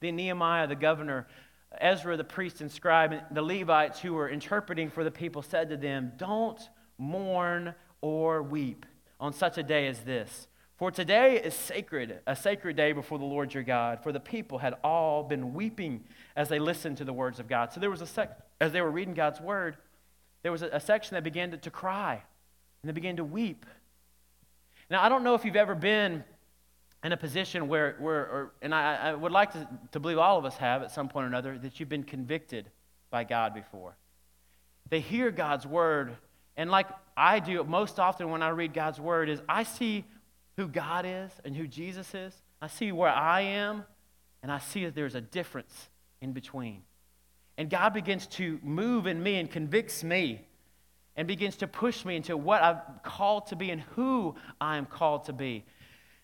[0.01, 1.27] Then Nehemiah, the governor,
[1.81, 5.69] Ezra, the priest and scribe, and the Levites who were interpreting for the people said
[5.71, 6.61] to them, Don't
[6.99, 8.87] mourn or weep
[9.19, 10.49] on such a day as this.
[10.77, 14.03] For today is sacred, a sacred day before the Lord your God.
[14.03, 16.05] For the people had all been weeping
[16.37, 17.73] as they listened to the words of God.
[17.73, 19.79] So there was a sec, as they were reading God's word,
[20.43, 22.23] there was a, a section that began to, to cry
[22.83, 23.65] and they began to weep.
[24.91, 26.23] Now, I don't know if you've ever been
[27.03, 30.39] in a position where, where or, and I, I would like to, to believe all
[30.39, 32.71] of us have at some point or another, that you've been convicted
[33.11, 33.97] by God before.
[34.89, 36.17] They hear God's word,
[36.57, 40.05] and like I do most often when I read God's word, is I see
[40.57, 42.35] who God is and who Jesus is.
[42.61, 43.85] I see where I am,
[44.43, 45.89] and I see that there's a difference
[46.21, 46.83] in between.
[47.59, 50.47] And God begins to move in me and convicts me
[51.17, 54.87] and begins to push me into what I'm called to be and who I am
[54.87, 55.65] called to be.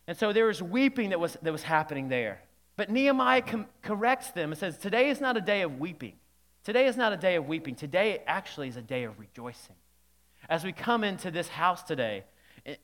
[0.07, 2.43] And so there was weeping that was, that was happening there.
[2.77, 6.15] But Nehemiah com- corrects them and says, Today is not a day of weeping.
[6.65, 7.75] Today is not a day of weeping.
[7.75, 9.77] Today actually is a day of rejoicing.
[10.53, 12.25] As we come into this house today,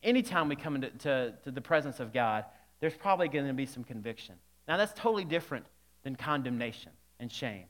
[0.03, 2.47] anytime we come into to, to the presence of God,
[2.81, 4.37] there's probably going to be some conviction.
[4.67, 5.67] Now, that's totally different
[6.03, 7.65] than condemnation and shame.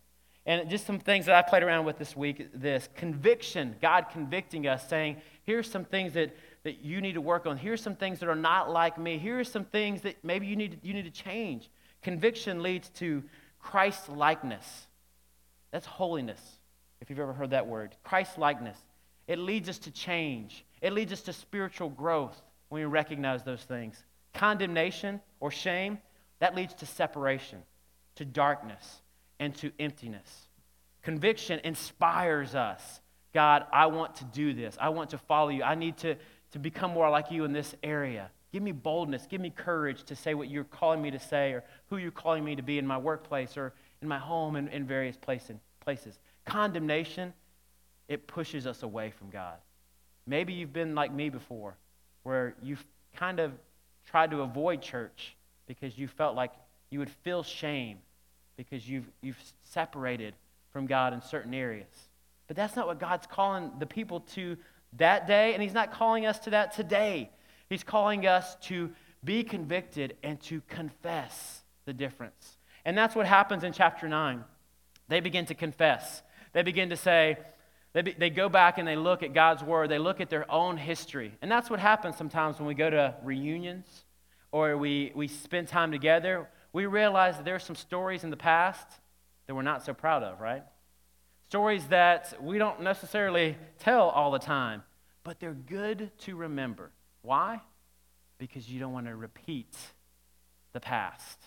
[0.47, 4.69] And just some things that I played around with this week this conviction, God convicting
[4.69, 7.57] us, saying, Here's some things that that you need to work on.
[7.57, 9.19] Here's some things that are not like me.
[9.19, 11.71] Here's some things that maybe you need, you need to change.
[12.03, 13.25] Conviction leads to
[13.59, 14.87] Christ likeness.
[15.73, 16.41] That's holiness,
[17.01, 17.97] if you've ever heard that word.
[18.05, 18.79] Christ likeness.
[19.29, 23.62] It leads us to change, it leads us to spiritual growth when we recognize those
[23.62, 24.03] things.
[24.35, 25.99] Condemnation or shame,
[26.41, 27.62] that leads to separation,
[28.17, 29.03] to darkness,
[29.38, 30.49] and to emptiness.
[31.03, 33.01] Conviction inspires us.
[33.33, 34.77] God, I want to do this.
[34.81, 35.62] I want to follow you.
[35.62, 36.17] I need to,
[36.53, 38.31] to become more like you in this area.
[38.53, 39.27] Give me boldness.
[39.29, 42.45] Give me courage to say what you're calling me to say or who you're calling
[42.45, 46.19] me to be in my workplace or in my home and in various places.
[46.47, 47.35] Condemnation,
[48.09, 49.57] it pushes us away from God.
[50.27, 51.77] Maybe you've been like me before,
[52.23, 52.85] where you've
[53.16, 53.53] kind of
[54.07, 56.53] tried to avoid church because you felt like
[56.90, 57.99] you would feel shame
[58.57, 60.35] because you've, you've separated
[60.73, 61.87] from God in certain areas.
[62.47, 64.57] But that's not what God's calling the people to
[64.97, 67.31] that day, and He's not calling us to that today.
[67.68, 68.90] He's calling us to
[69.23, 72.57] be convicted and to confess the difference.
[72.85, 74.44] And that's what happens in chapter 9.
[75.09, 76.23] They begin to confess.
[76.53, 77.37] They begin to say,
[77.92, 80.51] they, be, they go back and they look at God's word, they look at their
[80.51, 81.33] own history.
[81.42, 83.87] And that's what happens sometimes when we go to reunions
[84.53, 86.48] or we, we spend time together.
[86.72, 88.87] We realize that there are some stories in the past
[89.46, 90.62] that we're not so proud of, right?
[91.48, 94.83] Stories that we don't necessarily tell all the time,
[95.24, 96.90] but they're good to remember.
[97.22, 97.62] Why?
[98.37, 99.74] Because you don't want to repeat
[100.74, 101.38] the past.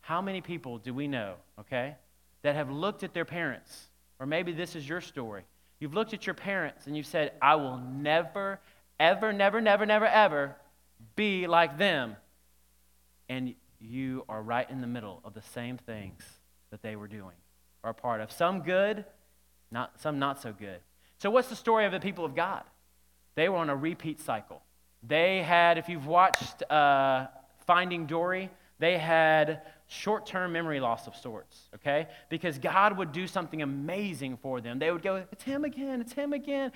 [0.00, 1.96] How many people do we know, okay,
[2.42, 5.44] that have looked at their parents, or maybe this is your story.
[5.80, 8.60] You've looked at your parents and you've said, I will never,
[9.00, 10.56] ever, never, never, never, ever
[11.16, 12.16] be like them.
[13.28, 16.22] And you are right in the middle of the same things
[16.70, 17.36] that they were doing
[17.82, 18.30] or a part of.
[18.30, 19.04] Some good,
[19.70, 20.80] not, some not so good.
[21.18, 22.62] So, what's the story of the people of God?
[23.34, 24.62] They were on a repeat cycle.
[25.02, 27.28] They had, if you've watched uh,
[27.66, 32.08] Finding Dory, they had short term memory loss of sorts, okay?
[32.28, 34.78] Because God would do something amazing for them.
[34.78, 36.72] They would go, It's Him again, it's Him again.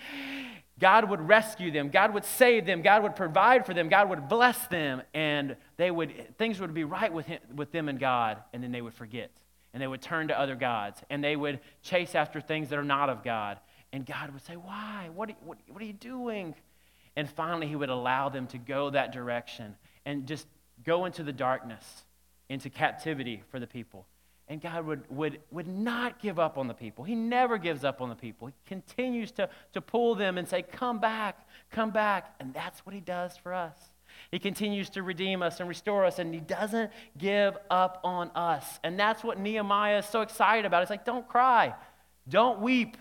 [0.78, 4.28] God would rescue them, God would save them, God would provide for them, God would
[4.28, 8.42] bless them, and they would, things would be right with, him, with them and God,
[8.52, 9.30] and then they would forget.
[9.72, 12.84] And they would turn to other gods, and they would chase after things that are
[12.84, 13.58] not of God.
[13.92, 15.08] And God would say, Why?
[15.14, 16.54] What are, what, what are you doing?
[17.16, 20.46] And finally, He would allow them to go that direction and just
[20.82, 22.04] go into the darkness,
[22.48, 24.06] into captivity for the people.
[24.46, 27.04] And God would, would, would not give up on the people.
[27.04, 28.48] He never gives up on the people.
[28.48, 32.34] He continues to, to pull them and say, Come back, come back.
[32.40, 33.76] And that's what He does for us.
[34.30, 38.80] He continues to redeem us and restore us, and He doesn't give up on us.
[38.84, 40.82] And that's what Nehemiah is so excited about.
[40.82, 41.74] It's like, Don't cry,
[42.28, 42.98] don't weep.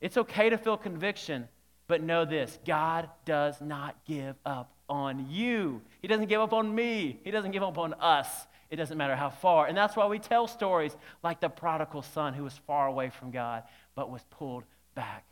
[0.00, 1.46] It's okay to feel conviction,
[1.86, 5.80] but know this God does not give up on you.
[6.02, 7.18] He doesn't give up on me.
[7.24, 8.28] He doesn't give up on us.
[8.70, 9.66] It doesn't matter how far.
[9.66, 13.30] And that's why we tell stories like the prodigal son who was far away from
[13.30, 15.24] God but was pulled back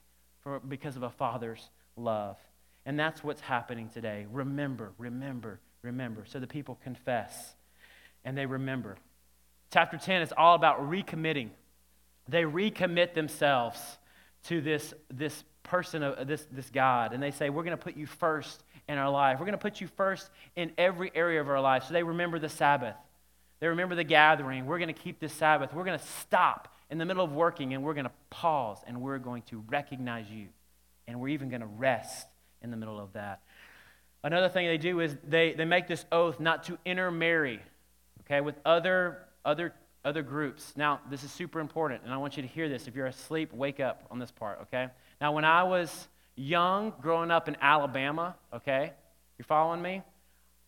[0.42, 2.38] for, because of a father's love.
[2.86, 4.26] And that's what's happening today.
[4.32, 6.24] Remember, remember, remember.
[6.26, 7.54] So the people confess
[8.24, 8.96] and they remember.
[9.72, 11.50] Chapter 10 is all about recommitting.
[12.28, 13.78] They recommit themselves
[14.44, 17.96] to this, this person, of this, this God, and they say, We're going to put
[17.96, 19.38] you first in our life.
[19.38, 21.84] We're going to put you first in every area of our life.
[21.84, 22.96] So they remember the Sabbath.
[23.60, 24.66] They remember the gathering.
[24.66, 25.72] We're going to keep this Sabbath.
[25.72, 29.00] We're going to stop in the middle of working and we're going to pause and
[29.00, 30.48] we're going to recognize you.
[31.06, 32.26] And we're even going to rest
[32.62, 33.42] in the middle of that.
[34.24, 37.60] Another thing they do is they, they make this oath not to intermarry,
[38.22, 39.72] okay, with other, other,
[40.04, 40.72] other groups.
[40.76, 42.86] Now, this is super important, and I want you to hear this.
[42.86, 44.88] If you're asleep, wake up on this part, okay?
[45.20, 46.08] Now, when I was
[46.40, 48.92] young, growing up in Alabama, okay,
[49.38, 50.02] you're following me?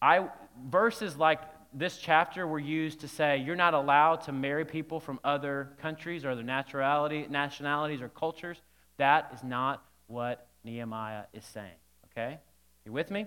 [0.01, 0.29] I,
[0.69, 1.41] verses like
[1.73, 6.25] this chapter were used to say you're not allowed to marry people from other countries
[6.25, 8.61] or other naturality, nationalities or cultures.
[8.99, 11.79] That is not what Nehemiah is saying.
[12.11, 12.39] Okay?
[12.85, 13.27] You with me?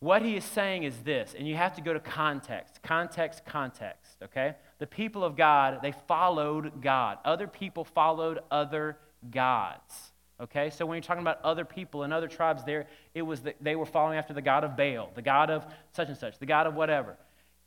[0.00, 2.82] What he is saying is this, and you have to go to context.
[2.82, 4.16] Context, context.
[4.24, 4.56] Okay?
[4.80, 7.18] The people of God, they followed God.
[7.24, 8.96] Other people followed other
[9.30, 10.11] gods.
[10.42, 13.56] Okay, so when you're talking about other people and other tribes there, it was that
[13.60, 16.46] they were following after the God of Baal, the God of such and such, the
[16.46, 17.16] God of whatever.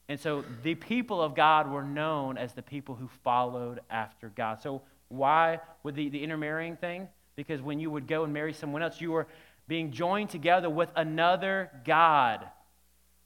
[0.09, 4.61] And so the people of God were known as the people who followed after God.
[4.61, 7.07] So why would the, the intermarrying thing?
[7.37, 9.27] Because when you would go and marry someone else, you were
[9.69, 12.45] being joined together with another God.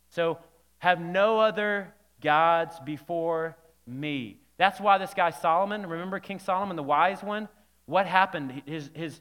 [0.10, 0.38] So
[0.78, 3.58] have no other gods before
[3.88, 4.40] me.
[4.58, 7.50] That's why this guy Solomon, remember King Solomon, the wise one?
[7.88, 8.62] What happened?
[8.66, 9.20] His, his,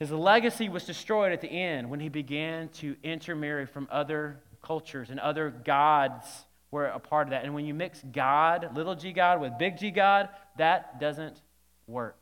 [0.00, 5.10] his legacy was destroyed at the end when he began to intermarry from other cultures
[5.10, 6.26] and other gods
[6.70, 7.44] were a part of that.
[7.44, 11.42] And when you mix God, little g God, with big G God, that doesn't
[11.86, 12.18] work.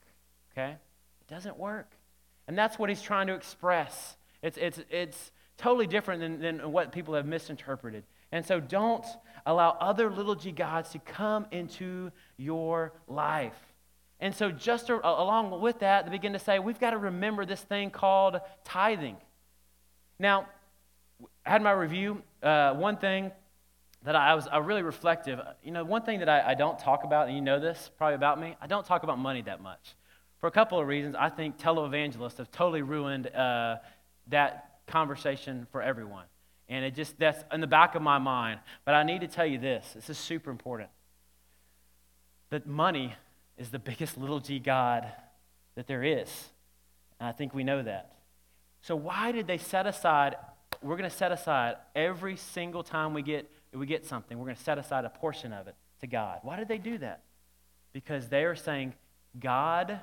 [0.52, 0.72] Okay?
[0.72, 1.92] It doesn't work.
[2.48, 4.16] And that's what he's trying to express.
[4.42, 8.02] It's, it's, it's totally different than, than what people have misinterpreted.
[8.32, 9.06] And so don't
[9.46, 13.54] allow other little g gods to come into your life.
[14.20, 17.46] And so, just to, along with that, they begin to say, we've got to remember
[17.46, 19.16] this thing called tithing.
[20.18, 20.48] Now,
[21.46, 22.22] I had my review.
[22.42, 23.30] Uh, one thing
[24.02, 25.40] that I was really reflective.
[25.62, 28.14] You know, one thing that I, I don't talk about, and you know this probably
[28.14, 29.94] about me, I don't talk about money that much.
[30.40, 33.76] For a couple of reasons, I think televangelists have totally ruined uh,
[34.28, 36.24] that conversation for everyone.
[36.68, 38.60] And it just, that's in the back of my mind.
[38.84, 40.90] But I need to tell you this this is super important
[42.50, 43.14] that money
[43.58, 45.06] is the biggest little g God
[45.74, 46.28] that there is.
[47.20, 48.12] And I think we know that.
[48.80, 50.36] So, why did they set aside?
[50.82, 54.56] We're going to set aside every single time we get, we get something, we're going
[54.56, 56.38] to set aside a portion of it to God.
[56.42, 57.22] Why did they do that?
[57.92, 58.94] Because they are saying,
[59.38, 60.00] God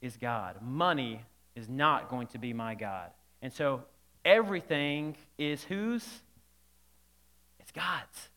[0.00, 0.56] is God.
[0.62, 1.22] Money
[1.54, 3.10] is not going to be my God.
[3.40, 3.84] And so
[4.24, 6.06] everything is whose?
[7.60, 8.28] It's God's.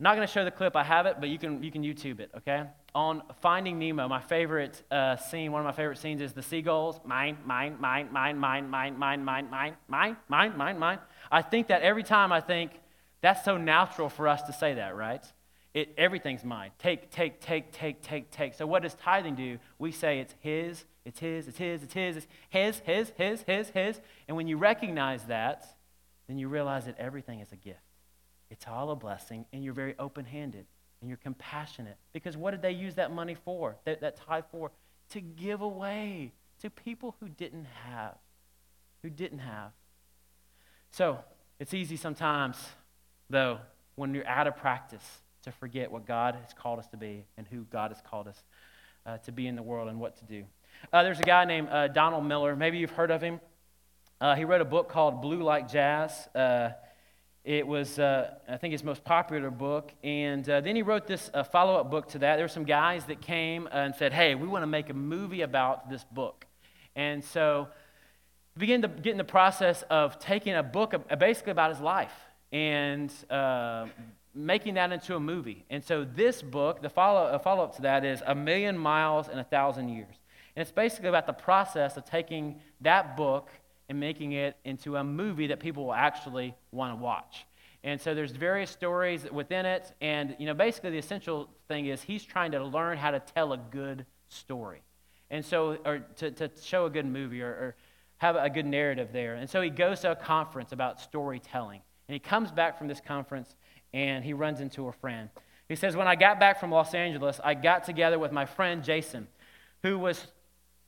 [0.00, 0.74] I'm not going to show the clip.
[0.74, 2.64] I have it, but you can, you can YouTube it, okay?
[2.96, 6.98] On Finding Nemo, my favorite uh, scene, one of my favorite scenes is the seagulls.
[7.04, 10.98] Mine, mine, mine, mine, mine, mine, mine, mine, mine, mine, mine, mine, mine.
[11.30, 12.72] I think that every time I think
[13.20, 15.24] that's so natural for us to say that, right?
[15.74, 16.72] It, everything's mine.
[16.78, 18.54] Take, take, take, take, take, take.
[18.54, 19.58] So what does tithing do?
[19.78, 23.68] We say it's his, it's his, it's his, it's his, it's his, his, his, his,
[23.70, 24.00] his.
[24.26, 25.64] And when you recognize that,
[26.26, 27.78] then you realize that everything is a gift.
[28.50, 30.66] It's all a blessing, and you're very open handed
[31.00, 31.96] and you're compassionate.
[32.14, 34.70] Because what did they use that money for, that, that tithe for?
[35.10, 38.16] To give away to people who didn't have.
[39.02, 39.72] Who didn't have.
[40.90, 41.18] So
[41.58, 42.56] it's easy sometimes,
[43.28, 43.58] though,
[43.96, 45.04] when you're out of practice
[45.42, 48.42] to forget what God has called us to be and who God has called us
[49.04, 50.44] uh, to be in the world and what to do.
[50.90, 52.56] Uh, there's a guy named uh, Donald Miller.
[52.56, 53.40] Maybe you've heard of him.
[54.22, 56.28] Uh, he wrote a book called Blue Like Jazz.
[57.46, 59.92] Uh, it was, uh, I think, his most popular book.
[60.02, 62.36] And then he wrote this follow up book to that.
[62.36, 65.42] There were some guys that came and said, Hey, we want to make a movie
[65.42, 66.46] about this book.
[66.96, 67.68] And so
[68.54, 72.14] he began to get in the process of taking a book basically about his life
[72.52, 73.12] and
[74.34, 75.64] making that into a movie.
[75.70, 79.38] And so this book, the follow, follow up to that is A Million Miles in
[79.38, 80.16] a Thousand Years.
[80.56, 83.50] And it's basically about the process of taking that book
[83.88, 87.46] and making it into a movie that people will actually want to watch.
[87.82, 89.92] And so there's various stories within it.
[90.00, 93.52] And, you know, basically the essential thing is he's trying to learn how to tell
[93.52, 94.82] a good story.
[95.30, 97.76] And so, or to, to show a good movie or, or
[98.18, 99.34] have a good narrative there.
[99.34, 101.82] And so he goes to a conference about storytelling.
[102.08, 103.54] And he comes back from this conference
[103.92, 105.28] and he runs into a friend.
[105.68, 108.82] He says, When I got back from Los Angeles, I got together with my friend
[108.82, 109.28] Jason,
[109.82, 110.26] who, was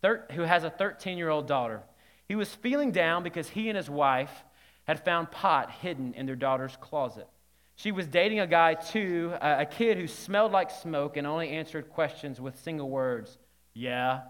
[0.02, 1.82] thir- who has a 13 year old daughter.
[2.28, 4.44] He was feeling down because he and his wife
[4.84, 7.28] had found pot hidden in their daughter's closet.
[7.76, 11.90] She was dating a guy, too, a kid who smelled like smoke and only answered
[11.90, 13.38] questions with single words
[13.76, 14.22] yeah,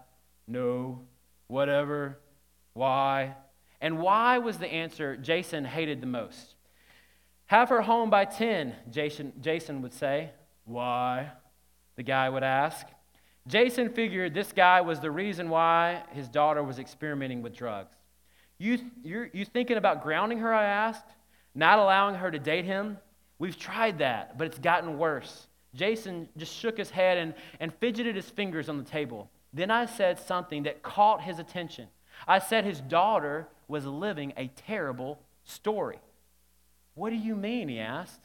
[0.45, 1.03] no,
[1.47, 2.19] whatever,
[2.73, 3.35] why.
[3.79, 6.55] And why was the answer Jason hated the most?
[7.45, 10.31] Have her home by 10, Jason, Jason would say.
[10.65, 11.31] Why?
[11.95, 12.85] The guy would ask.
[13.47, 17.95] Jason figured this guy was the reason why his daughter was experimenting with drugs.
[18.57, 21.05] You, you're, you thinking about grounding her, I asked?
[21.55, 22.97] Not allowing her to date him?
[23.39, 25.47] We've tried that, but it's gotten worse.
[25.73, 29.29] Jason just shook his head and, and fidgeted his fingers on the table.
[29.53, 31.87] Then I said something that caught his attention.
[32.27, 35.99] I said his daughter was living a terrible story.
[36.95, 37.69] What do you mean?
[37.69, 38.21] He asked.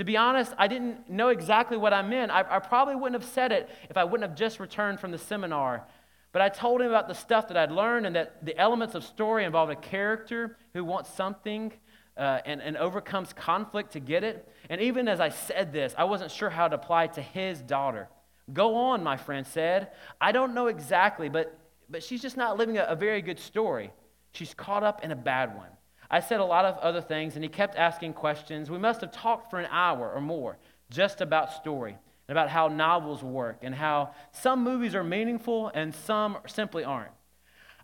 [0.00, 2.32] To be honest, I didn't know exactly what I meant.
[2.32, 5.18] I, I, probably wouldn't have said it if I wouldn't have just returned from the
[5.18, 5.86] seminar.
[6.32, 9.04] But I told him about the stuff that I'd learned and that the elements of
[9.04, 11.70] story involved a character who wants something
[12.16, 14.48] uh, and, and overcomes conflict to get it.
[14.70, 17.60] And even as I said this, I wasn't sure how to apply it to his
[17.60, 18.08] daughter.
[18.54, 19.90] Go on, my friend said.
[20.18, 21.58] I don't know exactly, but,
[21.90, 23.90] but she's just not living a, a very good story.
[24.32, 25.68] She's caught up in a bad one.
[26.10, 28.70] I said a lot of other things, and he kept asking questions.
[28.70, 30.58] We must have talked for an hour or more
[30.90, 31.96] just about story
[32.26, 37.12] and about how novels work and how some movies are meaningful and some simply aren't.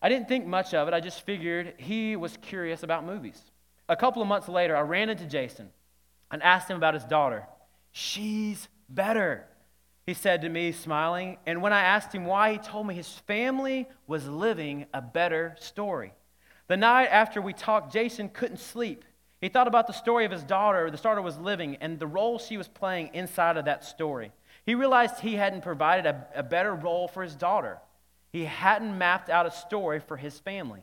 [0.03, 0.95] I didn't think much of it.
[0.95, 3.41] I just figured he was curious about movies.
[3.89, 5.71] A couple of months later, I ran into Jason
[6.31, 7.47] and asked him about his daughter.
[7.93, 9.47] She's better,
[10.05, 11.39] he said to me, smiling.
[11.47, 15.57] And when I asked him why, he told me his family was living a better
[15.59, 16.12] story.
[16.68, 19.05] The night after we talked, Jason couldn't sleep.
[19.40, 22.38] He thought about the story of his daughter, the daughter was living, and the role
[22.38, 24.33] she was playing inside of that story.
[24.64, 27.79] He realized he hadn't provided a, a better role for his daughter.
[28.33, 30.83] He hadn't mapped out a story for his family.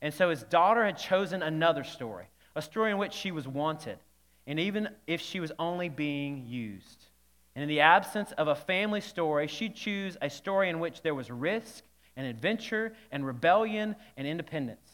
[0.00, 3.98] And so his daughter had chosen another story, a story in which she was wanted,
[4.46, 7.06] and even if she was only being used.
[7.54, 11.14] And in the absence of a family story, she'd choose a story in which there
[11.14, 11.84] was risk
[12.16, 14.91] and adventure and rebellion and independence.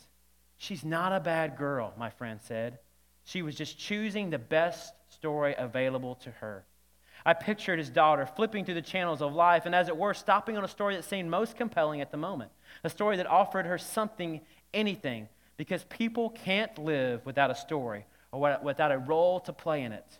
[0.59, 2.79] She's not a bad girl, my friend said.
[3.25, 6.65] She was just choosing the best story available to her.
[7.25, 10.57] I pictured his daughter flipping through the channels of life and, as it were, stopping
[10.57, 12.51] on a story that seemed most compelling at the moment,
[12.85, 14.41] a story that offered her something,
[14.75, 19.93] anything, because people can't live without a story or without a role to play in
[19.93, 20.19] it.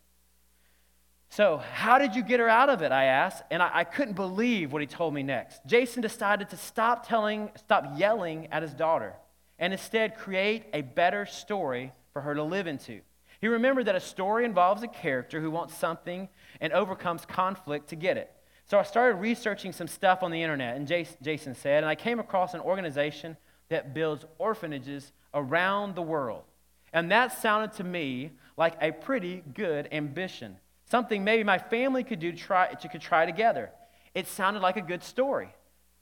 [1.31, 2.91] So, how did you get her out of it?
[2.91, 5.61] I asked, and I, I, couldn't believe what he told me next.
[5.67, 9.15] Jason decided to stop telling, stop yelling at his daughter,
[9.59, 13.01] and instead create a better story for her to live into.
[13.41, 16.29] He remembered that a story involves a character who wants something
[16.61, 18.33] and overcomes conflict to get it.
[18.67, 20.87] So I started researching some stuff on the internet, and
[21.23, 23.37] Jason said, and I came across an organization
[23.69, 26.45] that builds orphanages around the world.
[26.93, 30.57] And that sounded to me like a pretty good ambition.
[30.85, 33.71] Something maybe my family could do to try, to, could try together.
[34.15, 35.55] It sounded like a good story.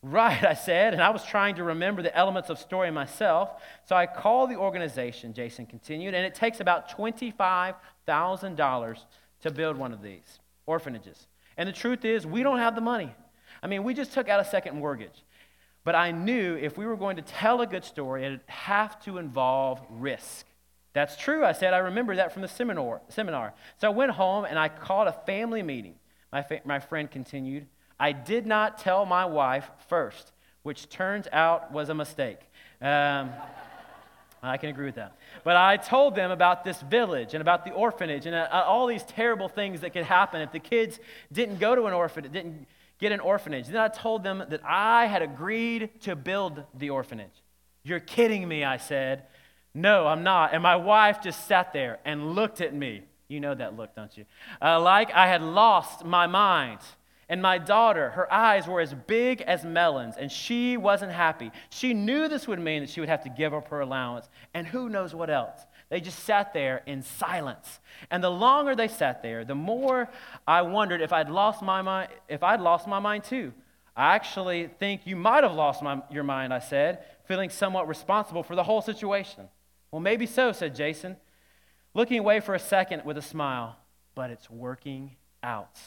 [0.03, 3.51] Right, I said, and I was trying to remember the elements of story myself.
[3.87, 8.99] So I called the organization, Jason continued, and it takes about $25,000
[9.43, 11.27] to build one of these orphanages.
[11.57, 13.15] And the truth is, we don't have the money.
[13.63, 15.25] I mean, we just took out a second mortgage.
[15.83, 19.19] But I knew if we were going to tell a good story, it'd have to
[19.19, 20.47] involve risk.
[20.93, 21.75] That's true, I said.
[21.75, 23.03] I remember that from the seminar.
[23.79, 25.95] So I went home and I called a family meeting.
[26.33, 27.67] My, fa- my friend continued,
[27.99, 30.33] I did not tell my wife first,
[30.63, 32.41] which turns out was a mistake.
[32.81, 33.31] Um,
[34.43, 35.17] I can agree with that.
[35.45, 39.03] But I told them about this village and about the orphanage and uh, all these
[39.03, 41.01] terrible things that could happen if the kids
[41.33, 42.67] didn't go to an orphanage, didn't
[42.99, 43.67] get an orphanage.
[43.67, 47.43] Then I told them that I had agreed to build the orphanage.
[47.83, 49.25] You're kidding me, I said.
[49.75, 50.55] No, I'm not.
[50.55, 53.03] And my wife just sat there and looked at me.
[53.29, 54.25] You know that look, don't you?
[54.63, 56.79] Uh, like I had lost my mind.
[57.29, 61.51] And my daughter, her eyes were as big as melons, and she wasn't happy.
[61.71, 64.67] She knew this would mean that she would have to give up her allowance, and
[64.67, 65.61] who knows what else.
[65.89, 67.81] They just sat there in silence.
[68.11, 70.09] And the longer they sat there, the more
[70.47, 73.53] I wondered if I'd lost my mind, if I'd lost my mind too.
[73.97, 78.43] I actually think you might have lost my, your mind, I said, feeling somewhat responsible
[78.43, 79.49] for the whole situation.
[79.91, 81.17] Well, maybe so, said Jason,
[81.95, 83.77] looking away for a second with a smile.
[84.15, 85.79] But it's working out.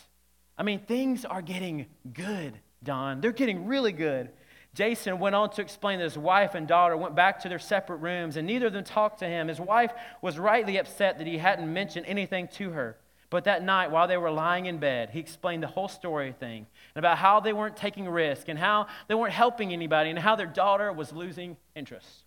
[0.60, 3.22] I mean, things are getting good, Don.
[3.22, 4.30] They're getting really good.
[4.76, 7.98] Jason went on to explain that his wife and daughter went back to their separate
[7.98, 9.48] rooms and neither of them talked to him.
[9.48, 9.92] His wife
[10.22, 12.98] was rightly upset that he hadn't mentioned anything to her.
[13.30, 16.68] But that night, while they were lying in bed, he explained the whole story thing
[16.94, 20.36] and about how they weren't taking risk and how they weren't helping anybody and how
[20.36, 22.26] their daughter was losing interest.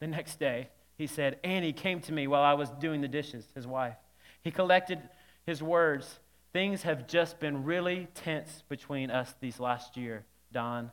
[0.00, 3.46] The next day, he said, Annie came to me while I was doing the dishes,
[3.54, 3.96] his wife.
[4.42, 5.00] He collected
[5.46, 6.18] his words.
[6.56, 10.90] Things have just been really tense between us these last year, Don.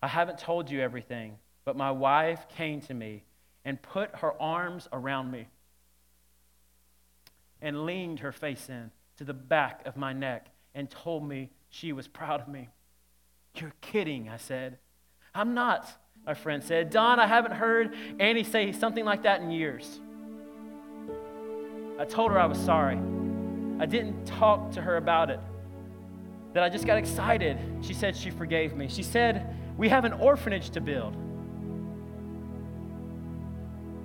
[0.00, 1.36] I haven't told you everything,
[1.66, 3.24] but my wife came to me
[3.66, 5.48] and put her arms around me
[7.60, 11.92] and leaned her face in to the back of my neck and told me she
[11.92, 12.70] was proud of me.
[13.56, 14.78] You're kidding, I said.
[15.34, 15.86] I'm not
[16.24, 16.88] my friend said.
[16.88, 20.00] Don, I haven't heard Annie say something like that in years.
[21.98, 22.98] I told her I was sorry.
[23.78, 25.40] I didn't talk to her about it.
[26.54, 27.58] That I just got excited.
[27.82, 28.88] She said she forgave me.
[28.88, 31.14] She said, We have an orphanage to build.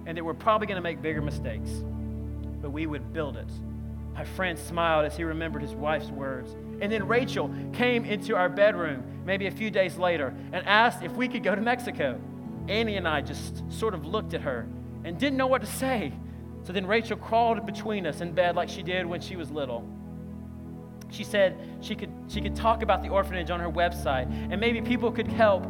[0.05, 1.69] And that we're probably going to make bigger mistakes,
[2.61, 3.47] but we would build it.
[4.13, 6.55] My friend smiled as he remembered his wife's words.
[6.81, 11.13] And then Rachel came into our bedroom maybe a few days later and asked if
[11.13, 12.19] we could go to Mexico.
[12.67, 14.67] Annie and I just sort of looked at her
[15.03, 16.13] and didn't know what to say.
[16.63, 19.87] So then Rachel crawled between us in bed like she did when she was little.
[21.09, 24.81] She said she could, she could talk about the orphanage on her website and maybe
[24.81, 25.65] people could help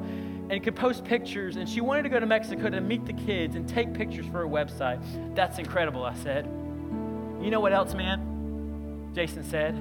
[0.50, 1.56] and could post pictures.
[1.56, 4.40] And she wanted to go to Mexico to meet the kids and take pictures for
[4.40, 5.02] her website.
[5.36, 6.46] That's incredible, I said.
[7.42, 9.12] You know what else, man?
[9.14, 9.76] Jason said.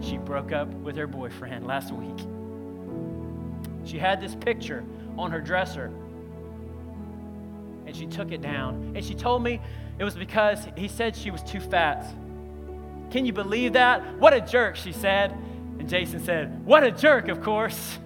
[0.00, 2.26] She broke up with her boyfriend last week.
[3.84, 4.84] She had this picture
[5.16, 5.90] on her dresser,
[7.86, 8.92] and she took it down.
[8.94, 9.60] And she told me
[9.98, 12.04] it was because he said she was too fat.
[13.10, 14.18] Can you believe that?
[14.18, 15.32] What a jerk, she said.
[15.78, 17.98] And Jason said, What a jerk, of course.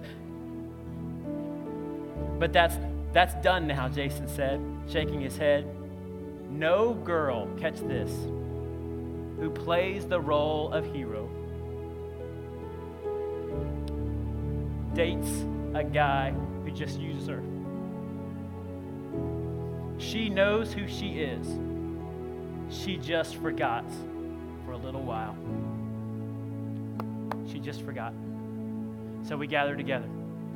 [2.37, 2.75] But that's,
[3.11, 5.67] that's done now, Jason said, shaking his head.
[6.49, 8.11] No girl, catch this,
[9.39, 11.29] who plays the role of hero
[14.93, 16.31] dates a guy
[16.63, 17.41] who just uses her.
[19.97, 21.47] She knows who she is.
[22.69, 23.85] She just forgot
[24.65, 25.35] for a little while.
[27.51, 28.13] She just forgot.
[29.27, 30.07] So we gather together.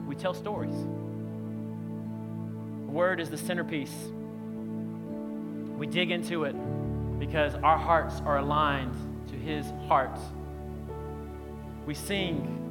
[0.08, 0.76] We tell stories.
[2.88, 3.94] Word is the centerpiece.
[5.78, 6.56] We dig into it
[7.20, 8.96] because our hearts are aligned
[9.30, 10.18] to his heart.
[11.86, 12.64] We sing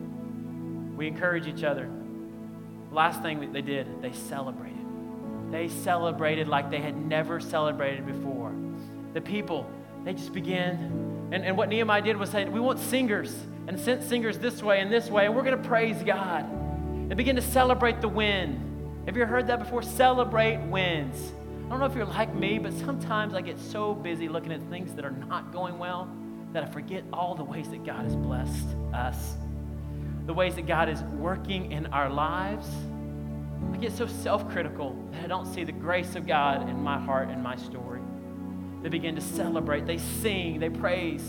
[0.96, 1.88] we encourage each other.
[2.90, 4.78] Last thing that they did, they celebrated.
[5.50, 8.41] They celebrated like they had never celebrated before.
[9.14, 9.70] The people,
[10.04, 13.34] they just began And, and what Nehemiah did was say, we want singers
[13.66, 16.44] and sent singers this way and this way, and we're going to praise God.
[16.44, 19.02] And begin to celebrate the win.
[19.06, 19.82] Have you heard that before?
[19.82, 21.32] Celebrate wins.
[21.66, 24.62] I don't know if you're like me, but sometimes I get so busy looking at
[24.68, 26.06] things that are not going well
[26.52, 29.36] that I forget all the ways that God has blessed us,
[30.26, 32.68] the ways that God is working in our lives.
[33.72, 36.98] I get so self critical that I don't see the grace of God in my
[36.98, 38.01] heart and my story.
[38.82, 41.24] They begin to celebrate, they sing, they praise.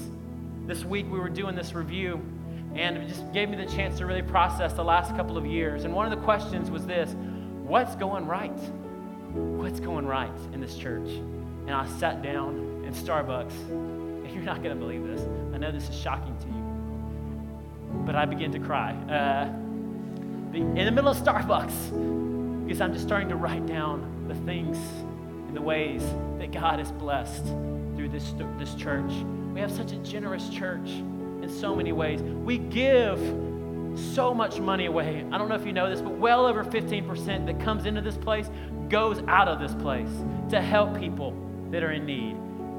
[0.66, 2.20] This week we were doing this review,
[2.74, 5.84] and it just gave me the chance to really process the last couple of years.
[5.84, 7.16] And one of the questions was this
[7.64, 8.58] What's going right?
[9.34, 11.08] What's going right in this church?
[11.08, 15.22] And I sat down in Starbucks, and you're not going to believe this.
[15.54, 18.94] I know this is shocking to you, but I began to cry.
[18.94, 19.46] Uh,
[20.56, 24.78] in the middle of Starbucks, because I'm just starting to write down the things
[25.54, 26.04] the ways
[26.40, 27.46] that God has blessed
[27.96, 29.12] through this, this church.
[29.54, 32.22] We have such a generous church in so many ways.
[32.22, 33.20] We give
[33.96, 35.26] so much money away.
[35.32, 38.18] I don't know if you know this, but well over 15% that comes into this
[38.18, 38.50] place
[38.90, 40.10] goes out of this place
[40.50, 41.36] to help people
[41.72, 42.36] that are in need,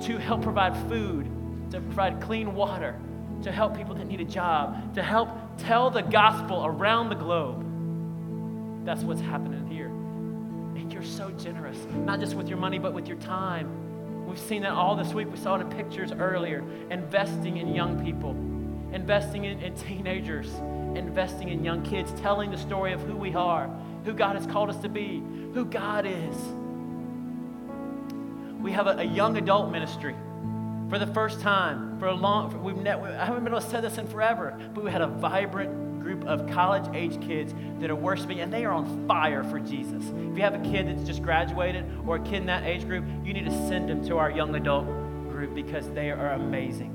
[0.07, 1.31] to help provide food,
[1.71, 2.99] to provide clean water,
[3.43, 7.65] to help people that need a job, to help tell the gospel around the globe.
[8.85, 9.84] That's what's happening here.
[11.05, 14.27] So generous, not just with your money, but with your time.
[14.27, 15.31] We've seen that all this week.
[15.31, 16.65] We saw it in pictures earlier.
[16.91, 18.31] Investing in young people,
[18.93, 20.49] investing in, in teenagers,
[20.97, 23.69] investing in young kids, telling the story of who we are,
[24.05, 26.37] who God has called us to be, who God is.
[28.61, 30.17] We have a, a young adult ministry
[30.89, 32.63] for the first time for a long.
[32.65, 35.07] We've ne- I haven't been able to say this in forever, but we had a
[35.07, 39.59] vibrant group of college age kids that are worshiping, and they are on fire for
[39.59, 40.05] Jesus.
[40.05, 43.05] If you have a kid that's just graduated or a kid in that age group,
[43.25, 44.87] you need to send them to our young adult
[45.31, 46.91] group because they are amazing.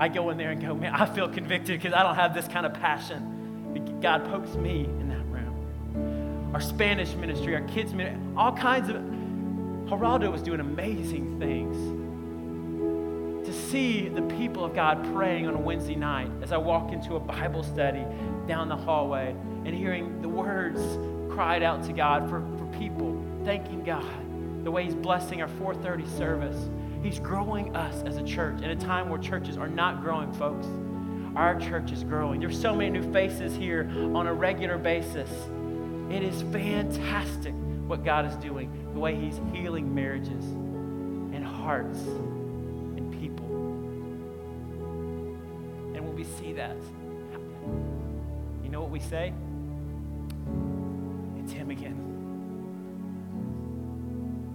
[0.00, 2.48] I go in there and go, man, I feel convicted because I don't have this
[2.48, 3.36] kind of passion.
[4.02, 6.50] God pokes me in that room.
[6.54, 8.96] Our Spanish ministry, our kids ministry, all kinds of.
[9.88, 11.76] Geraldo was doing amazing things.
[13.46, 17.16] To see the people of God praying on a Wednesday night as I walk into
[17.16, 18.04] a Bible study
[18.48, 20.80] down the hallway and hearing the words
[21.32, 26.06] cried out to God for, for people, thanking God, the way He's blessing our 430
[26.16, 26.68] service.
[27.02, 30.66] He's growing us as a church in a time where churches are not growing, folks.
[31.36, 32.40] Our church is growing.
[32.40, 35.30] There's so many new faces here on a regular basis.
[36.10, 37.54] It is fantastic
[37.86, 42.00] what God is doing, the way He's healing marriages and hearts
[48.88, 49.34] what we say?
[51.42, 51.96] It's Him again.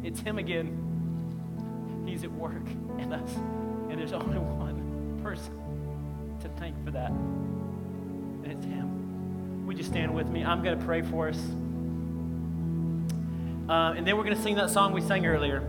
[0.03, 2.03] It's Him again.
[2.07, 2.65] He's at work
[2.97, 3.36] in us.
[3.89, 5.53] And there's only one person
[6.41, 7.11] to thank for that.
[7.11, 9.67] And it's Him.
[9.67, 10.43] Would you stand with me?
[10.43, 11.38] I'm going to pray for us.
[13.69, 15.59] Uh, and then we're going to sing that song we sang earlier.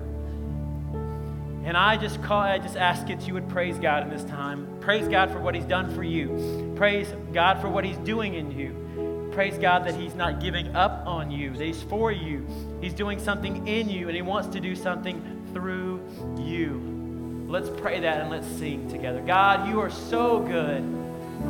[1.64, 4.66] And I just call, I just ask that you would praise God in this time.
[4.80, 6.63] Praise God for what He's done for you.
[6.76, 9.30] Praise God for what He's doing in you.
[9.32, 12.46] Praise God that He's not giving up on you, that He's for you.
[12.80, 16.00] He's doing something in you, and He wants to do something through
[16.38, 17.46] you.
[17.48, 19.20] Let's pray that and let's sing together.
[19.20, 20.82] God, you are so good.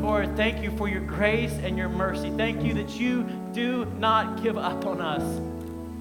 [0.03, 2.31] Lord, thank you for your grace and your mercy.
[2.37, 3.22] Thank you that you
[3.53, 5.22] do not give up on us.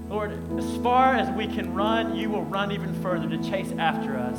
[0.09, 4.17] Lord, as far as we can run, you will run even further to chase after
[4.17, 4.37] us.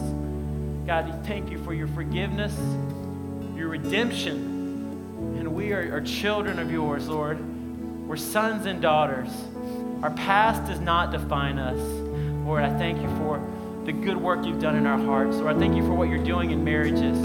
[0.86, 2.54] God, thank you for your forgiveness,
[3.56, 4.53] your redemption.
[5.44, 7.38] And we are, are children of yours, Lord.
[8.08, 9.28] We're sons and daughters.
[10.02, 11.78] Our past does not define us.
[12.46, 13.46] Lord, I thank you for
[13.84, 15.36] the good work you've done in our hearts.
[15.36, 17.18] Lord, I thank you for what you're doing in marriages.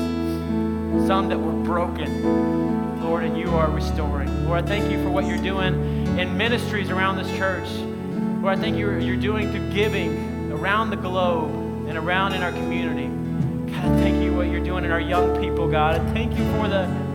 [1.08, 4.46] Some that were broken, Lord, and you are restoring.
[4.46, 5.76] Lord, I thank you for what you're doing
[6.20, 7.70] in ministries around this church.
[8.42, 12.52] Lord, I thank you you're doing through giving around the globe and around in our
[12.52, 13.08] community.
[13.72, 15.96] God, I thank you what you're doing in our young people, God.
[15.96, 17.09] I thank you for the,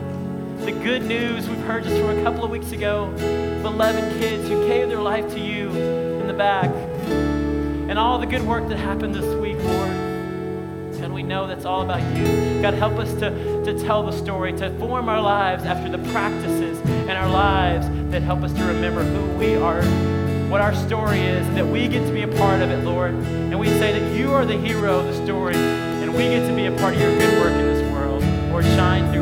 [0.65, 4.49] the good news we've heard just from a couple of weeks ago of 11 kids
[4.49, 6.71] who gave their life to you in the back
[7.91, 9.91] and all the good work that happened this week, Lord.
[11.03, 12.63] And we know that's all about you.
[12.63, 16.81] God, help us to, to tell the story, to form our lives after the practices
[16.81, 19.83] in our lives that help us to remember who we are,
[20.49, 23.13] what our story is, that we get to be a part of it, Lord.
[23.13, 26.57] And we say that you are the hero of the story, and we get to
[26.57, 28.23] be a part of your good work in this world.
[28.51, 29.13] Lord, shine